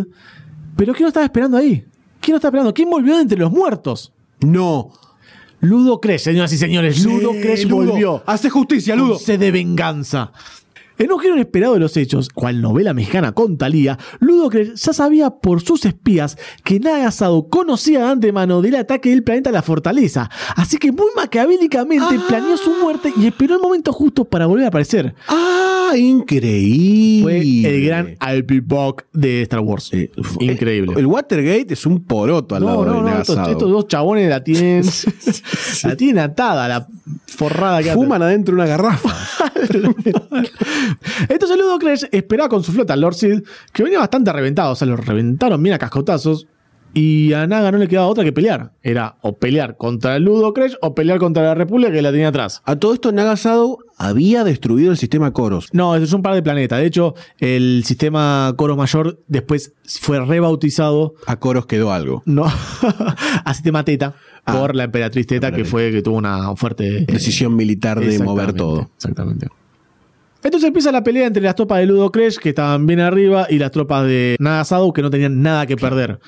[0.75, 1.85] Pero ¿quién lo estaba esperando ahí?
[2.19, 2.73] ¿Quién lo estaba esperando?
[2.73, 4.11] ¿Quién volvió de entre los muertos?
[4.39, 4.91] No.
[5.59, 7.03] Ludo Crash, señoras y señores.
[7.03, 7.91] Ludo Crash Ludo.
[7.91, 8.23] volvió.
[8.25, 9.17] Hace justicia, Ludo.
[9.17, 10.31] sed de venganza.
[10.99, 15.29] En un giro inesperado de los hechos, cual novela mexicana con Talía, Ludocres ya sabía
[15.29, 20.27] por sus espías que Nagasado conocía de antemano del ataque del planeta a la fortaleza,
[20.55, 22.25] así que muy maquiavélicamente Ah.
[22.27, 25.13] planeó su muerte y esperó el momento justo para volver a aparecer.
[25.27, 27.21] Ah, increíble.
[27.23, 29.89] Fue el gran Alpibock de Star Wars.
[29.93, 30.93] Eh, Increíble.
[30.97, 34.29] El Watergate es un poroto al No, lado no, de no, estos, estos dos chabones
[34.29, 34.83] la tienen,
[35.83, 36.87] la tienen atada, la
[37.27, 37.91] forrada que.
[37.91, 39.15] Fuman adentro de una garrafa.
[41.29, 43.41] Entonces Ludo Crash esperaba con su flota al Lord Sid,
[43.73, 46.47] que venía bastante reventado, o sea, lo reventaron bien a cascotazos.
[46.97, 48.71] Y a Naga no le quedaba otra que pelear.
[48.81, 52.29] Era o pelear contra el Ludo Crash o pelear contra la República que la tenía
[52.29, 52.61] atrás.
[52.65, 55.67] A todo esto, Nagasado había destruido el sistema Coros.
[55.73, 56.79] No, es un par de planetas.
[56.79, 62.23] De hecho, el sistema Coro Mayor después fue rebautizado A Coros quedó algo.
[62.25, 62.45] no,
[63.45, 64.15] a sistema Teta
[64.49, 64.53] Ah.
[64.61, 68.89] por la emperatriz Teta, que fue que tuvo una fuerte Decisión militar de mover todo.
[68.95, 69.49] Exactamente.
[70.41, 73.57] Entonces empieza la pelea entre las tropas de Ludo Crash, que estaban bien arriba, y
[73.59, 76.07] las tropas de Nagasado, que no tenían nada que perder.
[76.07, 76.19] Claro,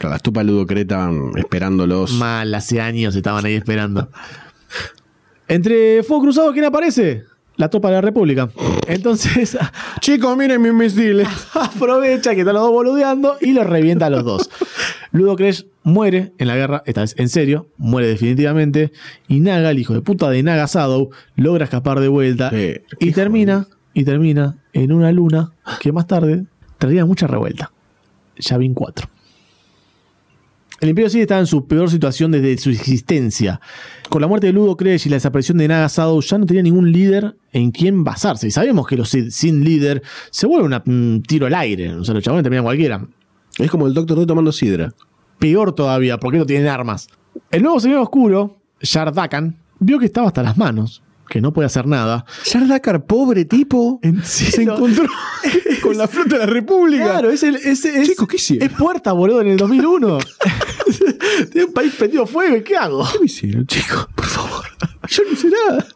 [0.00, 2.12] las tupas Ludocret estaban esperándolos.
[2.12, 4.08] Mal, hace años estaban ahí esperando.
[5.48, 7.24] Entre Fuego Cruzado, ¿quién aparece?
[7.56, 8.48] La tropa de la República.
[8.86, 9.58] Entonces
[10.00, 11.26] Chicos, miren mis misiles.
[11.54, 14.50] aprovecha que están los dos boludeando y los revienta a los dos.
[15.10, 18.92] Ludo Crash muere en la guerra, esta vez en serio, muere definitivamente.
[19.26, 20.66] Y Naga, el hijo de puta de Naga
[21.34, 22.50] logra escapar de vuelta.
[22.52, 26.44] Eh, y qué termina, y termina en una luna que más tarde
[26.76, 27.72] traería mucha revuelta.
[28.36, 29.08] Yavin 4.
[30.80, 33.60] El Imperio Sith estaba en su peor situación desde su existencia.
[34.08, 36.62] Con la muerte de Ludo Crash y la desaparición de Naga Shadow ya no tenía
[36.62, 38.46] ningún líder en quien basarse.
[38.46, 41.94] Y sabemos que los Sith sin líder se vuelve una- un tiro al aire.
[41.94, 43.04] O sea, los chabones terminan cualquiera.
[43.58, 44.92] Es como el Doctor D tomando sidra.
[45.40, 47.08] Peor todavía, porque no tienen armas.
[47.50, 51.86] El nuevo señor oscuro, Yardakan, vio que estaba hasta las manos, que no puede hacer
[51.88, 52.24] nada.
[52.44, 55.06] Sardakar, pobre tipo, En se encontró
[55.82, 57.04] con la flota de la República.
[57.04, 57.56] Claro, es el.
[57.56, 58.68] Es, es- Chicos, ¿qué hicieron?
[58.70, 60.18] Es puerta, boludo, en el 2001.
[61.52, 63.06] Tiene un país prendido fuego, ¿y ¿qué hago?
[63.12, 64.08] ¿Qué me hicieron, chicos?
[64.14, 64.64] Por favor.
[65.08, 65.86] Yo no hice nada.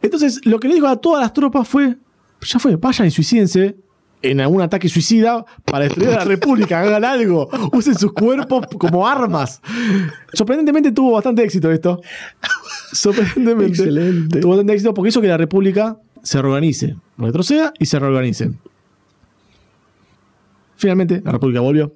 [0.00, 1.96] Entonces, lo que le dijo a todas las tropas fue:
[2.40, 3.76] ya fue, vayan y suicídense
[4.22, 9.06] en algún ataque suicida para destruir a la República, hagan algo, usen sus cuerpos como
[9.06, 9.60] armas.
[10.32, 12.00] Sorprendentemente tuvo bastante éxito esto.
[12.92, 13.82] Sorprendentemente.
[13.82, 14.40] Excelente.
[14.40, 18.52] Tuvo bastante éxito porque hizo que la República se reorganice, retroceda y se reorganice.
[20.76, 21.92] Finalmente, la República volvió.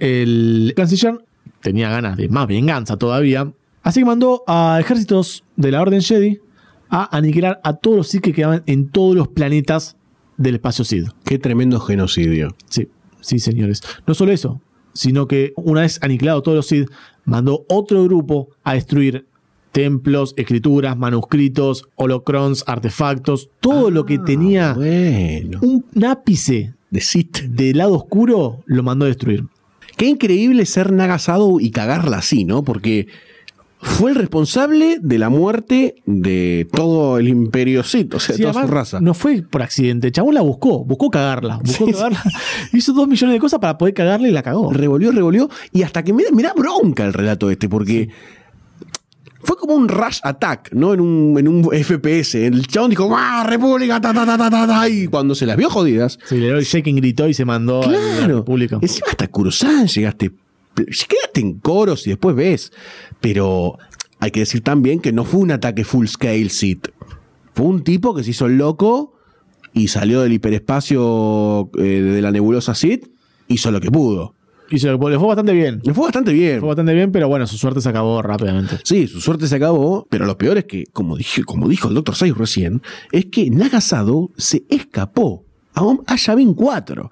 [0.00, 1.18] El canciller
[1.62, 6.40] tenía ganas de más venganza todavía, así que mandó a ejércitos de la Orden Jedi
[6.90, 9.96] a aniquilar a todos los Sith que quedaban en todos los planetas
[10.36, 11.08] del espacio Sith.
[11.24, 12.54] Qué tremendo genocidio.
[12.68, 12.88] Sí,
[13.20, 13.82] sí, señores.
[14.06, 14.60] No solo eso,
[14.94, 16.88] sino que una vez aniquilado todos los Sith,
[17.24, 19.26] mandó otro grupo a destruir
[19.72, 25.58] templos, escrituras, manuscritos, holocrons, artefactos, todo lo que tenía Bueno.
[25.62, 27.42] un ápice De Sith.
[27.42, 29.44] de lado oscuro, lo mandó a destruir.
[29.98, 32.62] Qué increíble ser Nagasado y cagarla así, ¿no?
[32.62, 33.08] Porque
[33.80, 38.62] fue el responsable de la muerte de todo el imperio Sith, o sea, Sí, toda
[38.62, 39.00] su raza.
[39.00, 42.22] No fue por accidente, el chabón la buscó, buscó cagarla, buscó cagarla.
[42.72, 44.72] Hizo dos millones de cosas para poder cagarla y la cagó.
[44.72, 48.08] Revolvió, revolvió, y hasta que me, me da bronca el relato este, porque
[49.42, 50.94] fue como un rush attack, ¿no?
[50.94, 52.34] En un, en un FPS.
[52.36, 54.00] El chabón dijo, ¡ah, República!
[54.00, 56.56] Ta, ta, ta, ta, ta, ta", y cuando se las vio jodidas, Sí, le dio
[56.56, 58.36] el shaking gritó y se mandó a la Claro.
[58.38, 58.78] República.
[58.82, 60.32] Encima hasta Coruscant llegaste.
[60.74, 62.72] Quédate en coros y después ves.
[63.20, 63.78] Pero
[64.20, 66.88] hay que decir también que no fue un ataque full scale Sith.
[67.54, 69.14] Fue un tipo que se hizo el loco
[69.72, 73.08] y salió del hiperespacio eh, de la nebulosa Sith.
[73.48, 74.34] Hizo lo que pudo.
[74.68, 75.10] Que pudo.
[75.10, 75.80] le fue bastante bien.
[75.82, 76.60] Le fue bastante bien.
[76.60, 78.78] Fue bastante bien, pero bueno, su suerte se acabó rápidamente.
[78.84, 81.94] Sí, su suerte se acabó, pero lo peor es que, como, dije, como dijo el
[81.94, 82.14] Dr.
[82.14, 85.44] Sayus recién, es que Nagasado se escapó
[85.74, 87.10] a, a Yavin 4.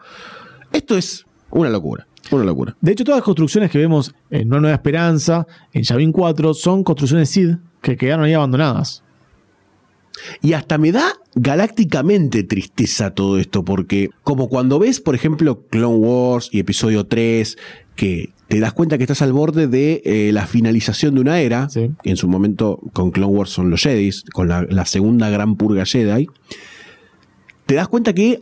[0.73, 2.77] Esto es una locura, una locura.
[2.81, 6.85] De hecho, todas las construcciones que vemos en Una Nueva Esperanza, en Yavin 4, son
[6.85, 9.03] construcciones SID que quedaron ahí abandonadas.
[10.43, 15.97] Y hasta me da galácticamente tristeza todo esto, porque como cuando ves, por ejemplo, Clone
[15.97, 17.57] Wars y episodio 3,
[17.95, 21.69] que te das cuenta que estás al borde de eh, la finalización de una era,
[21.69, 21.91] Sí.
[22.05, 25.85] en su momento con Clone Wars son los Jedis, con la, la segunda gran purga
[25.85, 26.27] Jedi,
[27.67, 28.41] te das cuenta que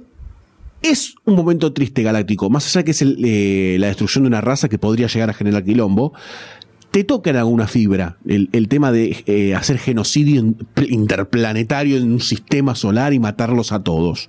[0.83, 4.41] es un momento triste galáctico, más allá que es el, eh, la destrucción de una
[4.41, 6.13] raza que podría llegar a generar quilombo,
[6.95, 10.57] te toca en alguna fibra el, el tema de eh, hacer genocidio in-
[10.89, 14.29] interplanetario en un sistema solar y matarlos a todos.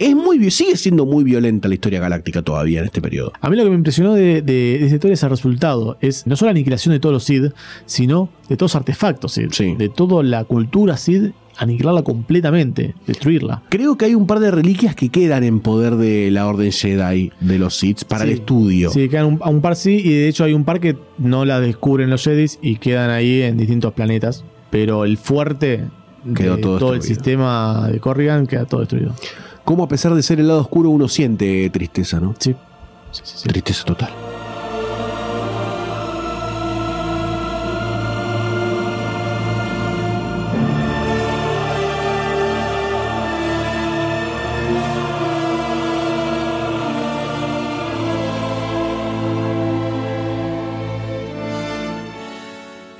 [0.00, 3.32] Es muy, sigue siendo muy violenta la historia galáctica todavía en este periodo.
[3.40, 5.96] A mí lo que me impresionó de, de, de esta historia es el resultado.
[6.00, 7.52] Es no solo la aniquilación de todos los SID,
[7.86, 9.50] sino de todos los artefactos SID.
[9.52, 9.76] Sí.
[9.78, 13.62] De toda la cultura SID, aniquilarla completamente, destruirla.
[13.68, 17.30] Creo que hay un par de reliquias que quedan en poder de la Orden Jedi
[17.40, 18.30] de los Sith para Sí.
[18.30, 18.90] el estudio.
[18.90, 21.44] Sí, quedan un, a un par sí, y de hecho hay un par que no
[21.44, 24.44] la descubren los Jedis y quedan ahí en distintos planetas.
[24.70, 25.84] Pero el fuerte
[26.34, 29.12] Quedó de todo todo el sistema de Corrigan queda todo destruido.
[29.64, 32.34] Cómo a pesar de ser el lado oscuro uno siente tristeza, ¿no?
[32.38, 32.54] Sí.
[33.12, 33.48] Sí, sí, sí.
[33.48, 34.08] Tristeza total.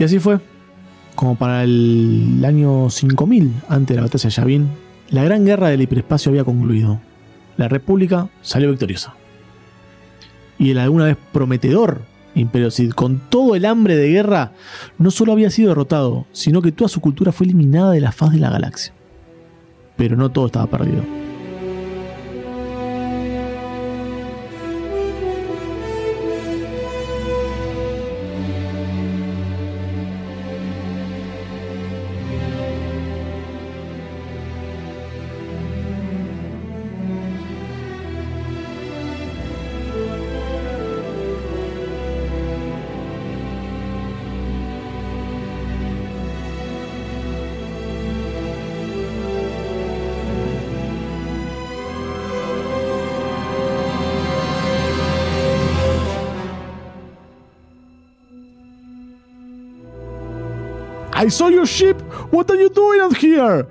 [0.05, 0.39] Y así fue.
[1.15, 4.69] Como para el año 5000, antes de la batalla de Yavin,
[5.09, 7.01] la gran guerra del hiperespacio había concluido.
[7.57, 9.15] La República salió victoriosa.
[10.59, 12.03] Y el alguna vez prometedor
[12.35, 14.53] Imperio Sith, con todo el hambre de guerra,
[14.99, 18.33] no solo había sido derrotado, sino que toda su cultura fue eliminada de la faz
[18.33, 18.93] de la galaxia.
[19.97, 21.24] Pero no todo estaba perdido.
[61.25, 62.03] I saw your ship.
[62.33, 63.67] What are you doing out here?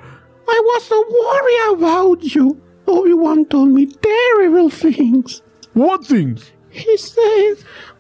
[0.48, 2.60] I was so worried about you.
[2.88, 5.44] Obi-Wan told me terrible things.
[5.74, 6.52] What things?
[6.72, 7.58] He said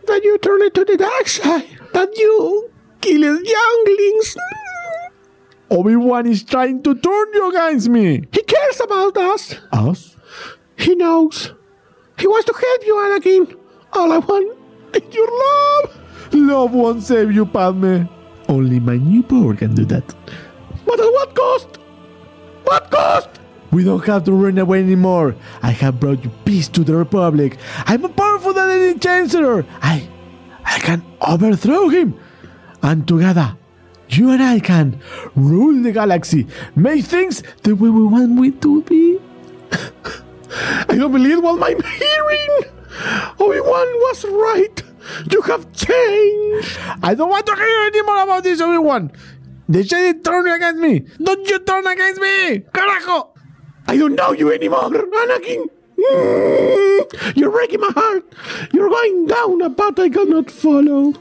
[0.07, 4.35] that you turned to the dark side, that you killed younglings.
[5.69, 8.23] Obi-Wan is trying to turn you against me.
[8.31, 9.55] He cares about us.
[9.71, 10.17] Us?
[10.77, 11.53] He knows.
[12.17, 13.55] He wants to help you, Anakin.
[13.93, 14.57] All I want
[14.95, 15.99] is your love.
[16.33, 18.05] Love won't save you, Padme.
[18.49, 20.03] Only my new power can do that.
[20.85, 21.77] But at what cost?
[22.63, 23.29] What cost?
[23.71, 25.35] We don't have to run away anymore.
[25.63, 27.57] I have brought you peace to the Republic.
[27.85, 29.65] I'm powerful than any Chancellor.
[29.81, 30.07] I,
[30.63, 32.19] I can overthrow him.
[32.83, 33.57] And together,
[34.09, 34.99] you and I can
[35.35, 39.19] rule the galaxy, make things the way we want it to be.
[40.89, 42.73] I don't believe what I'm hearing.
[43.39, 44.83] Obi-Wan was right.
[45.31, 46.77] You have changed.
[47.01, 49.11] I don't want to hear any more about this, Obi-Wan.
[49.69, 50.99] The Jedi turn against me.
[51.21, 52.59] Don't you turn against me.
[52.73, 53.29] Carajo.
[53.87, 55.67] I don't know you anymore, Anakin.
[55.97, 58.23] Mm, you're breaking my heart.
[58.73, 61.13] You're going down a path I cannot follow.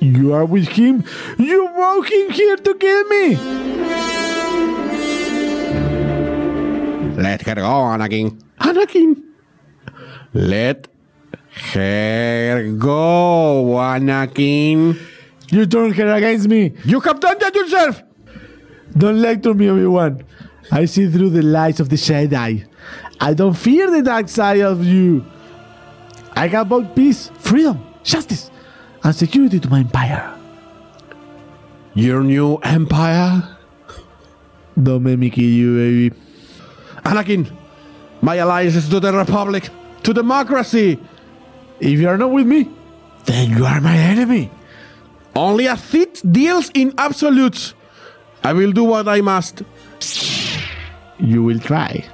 [0.00, 1.04] You are with him.
[1.38, 3.36] You brought him here to kill me.
[7.16, 8.40] Let her go, Anakin.
[8.60, 9.22] Anakin.
[10.34, 10.88] Let
[11.60, 14.98] her go, Anakin.
[15.50, 16.74] You turn her against me.
[16.84, 18.02] You have done that yourself.
[18.96, 20.24] Don't lecture me, Obi-Wan.
[20.70, 22.66] I see through the lies of the Jedi.
[23.20, 25.24] I don't fear the dark side of you.
[26.36, 28.50] I have brought peace, freedom, justice,
[29.02, 30.34] and security to my empire.
[31.94, 33.56] Your new empire?
[34.80, 36.16] Don't make me kill you, baby.
[37.04, 37.50] Anakin,
[38.22, 39.68] my alliance is to the Republic,
[40.02, 40.98] to democracy.
[41.80, 42.68] If you are not with me,
[43.24, 44.50] then you are my enemy.
[45.34, 47.74] Only a Sith deals in absolutes.
[48.42, 49.62] I will do what I must.
[51.18, 52.04] You will try.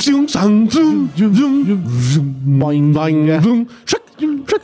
[0.00, 2.94] zoom, zoom, zoom, zoom, zoom, Boing.
[2.94, 4.02] boing, zoom, shak,
[4.48, 4.62] shak.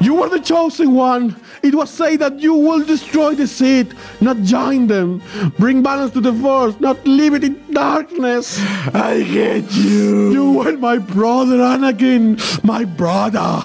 [0.00, 1.34] You were the chosen one.
[1.66, 5.20] It was said that you will destroy the seed, not join them.
[5.58, 8.60] Bring balance to the force, not leave it in darkness.
[8.94, 10.30] I hate you.
[10.30, 12.38] You were my brother, Anakin.
[12.62, 13.64] My brother.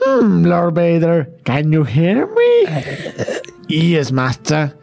[0.00, 2.66] Hmm, Lord Vader, can you hear me?
[3.68, 4.78] yes, Master.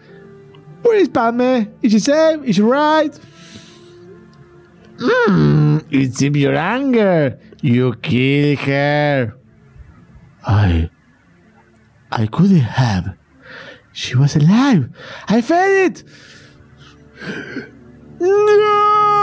[0.83, 1.63] Where is Padme?
[1.81, 2.43] Is she safe?
[2.43, 3.17] Is she right?
[4.99, 7.39] Hmm, it's in your anger.
[7.61, 9.35] You killed her.
[10.45, 10.89] I.
[12.11, 13.17] I couldn't have.
[13.93, 14.89] She was alive.
[15.27, 16.03] I felt it.
[18.19, 19.22] No!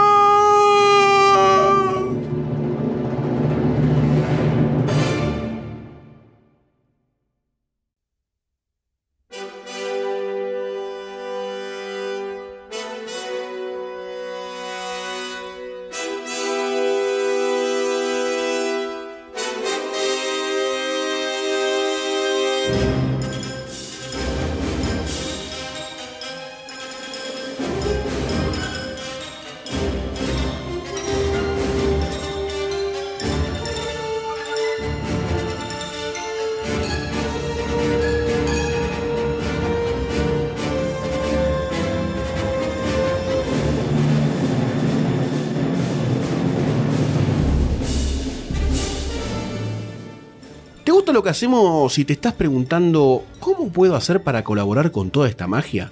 [51.11, 55.11] ¿Te gusta lo que hacemos si te estás preguntando cómo puedo hacer para colaborar con
[55.11, 55.91] toda esta magia?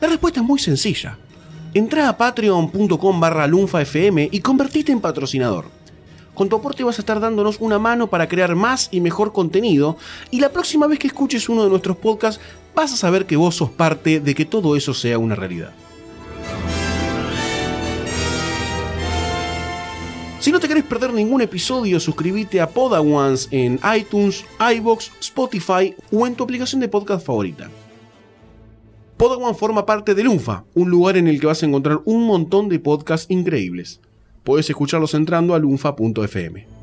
[0.00, 1.18] La respuesta es muy sencilla.
[1.74, 5.64] Entra a patreon.com barra lunfafm y convertite en patrocinador.
[6.34, 9.96] Con tu aporte vas a estar dándonos una mano para crear más y mejor contenido
[10.30, 12.40] y la próxima vez que escuches uno de nuestros podcasts
[12.72, 15.72] vas a saber que vos sos parte de que todo eso sea una realidad.
[20.40, 26.26] Si no te querés perder ningún episodio, suscríbete a Podawans en iTunes, iBox, Spotify o
[26.26, 27.70] en tu aplicación de podcast favorita.
[29.18, 32.70] Podawan forma parte de Lunfa, un lugar en el que vas a encontrar un montón
[32.70, 34.00] de podcasts increíbles.
[34.42, 36.79] Puedes escucharlos entrando a lunfa.fm.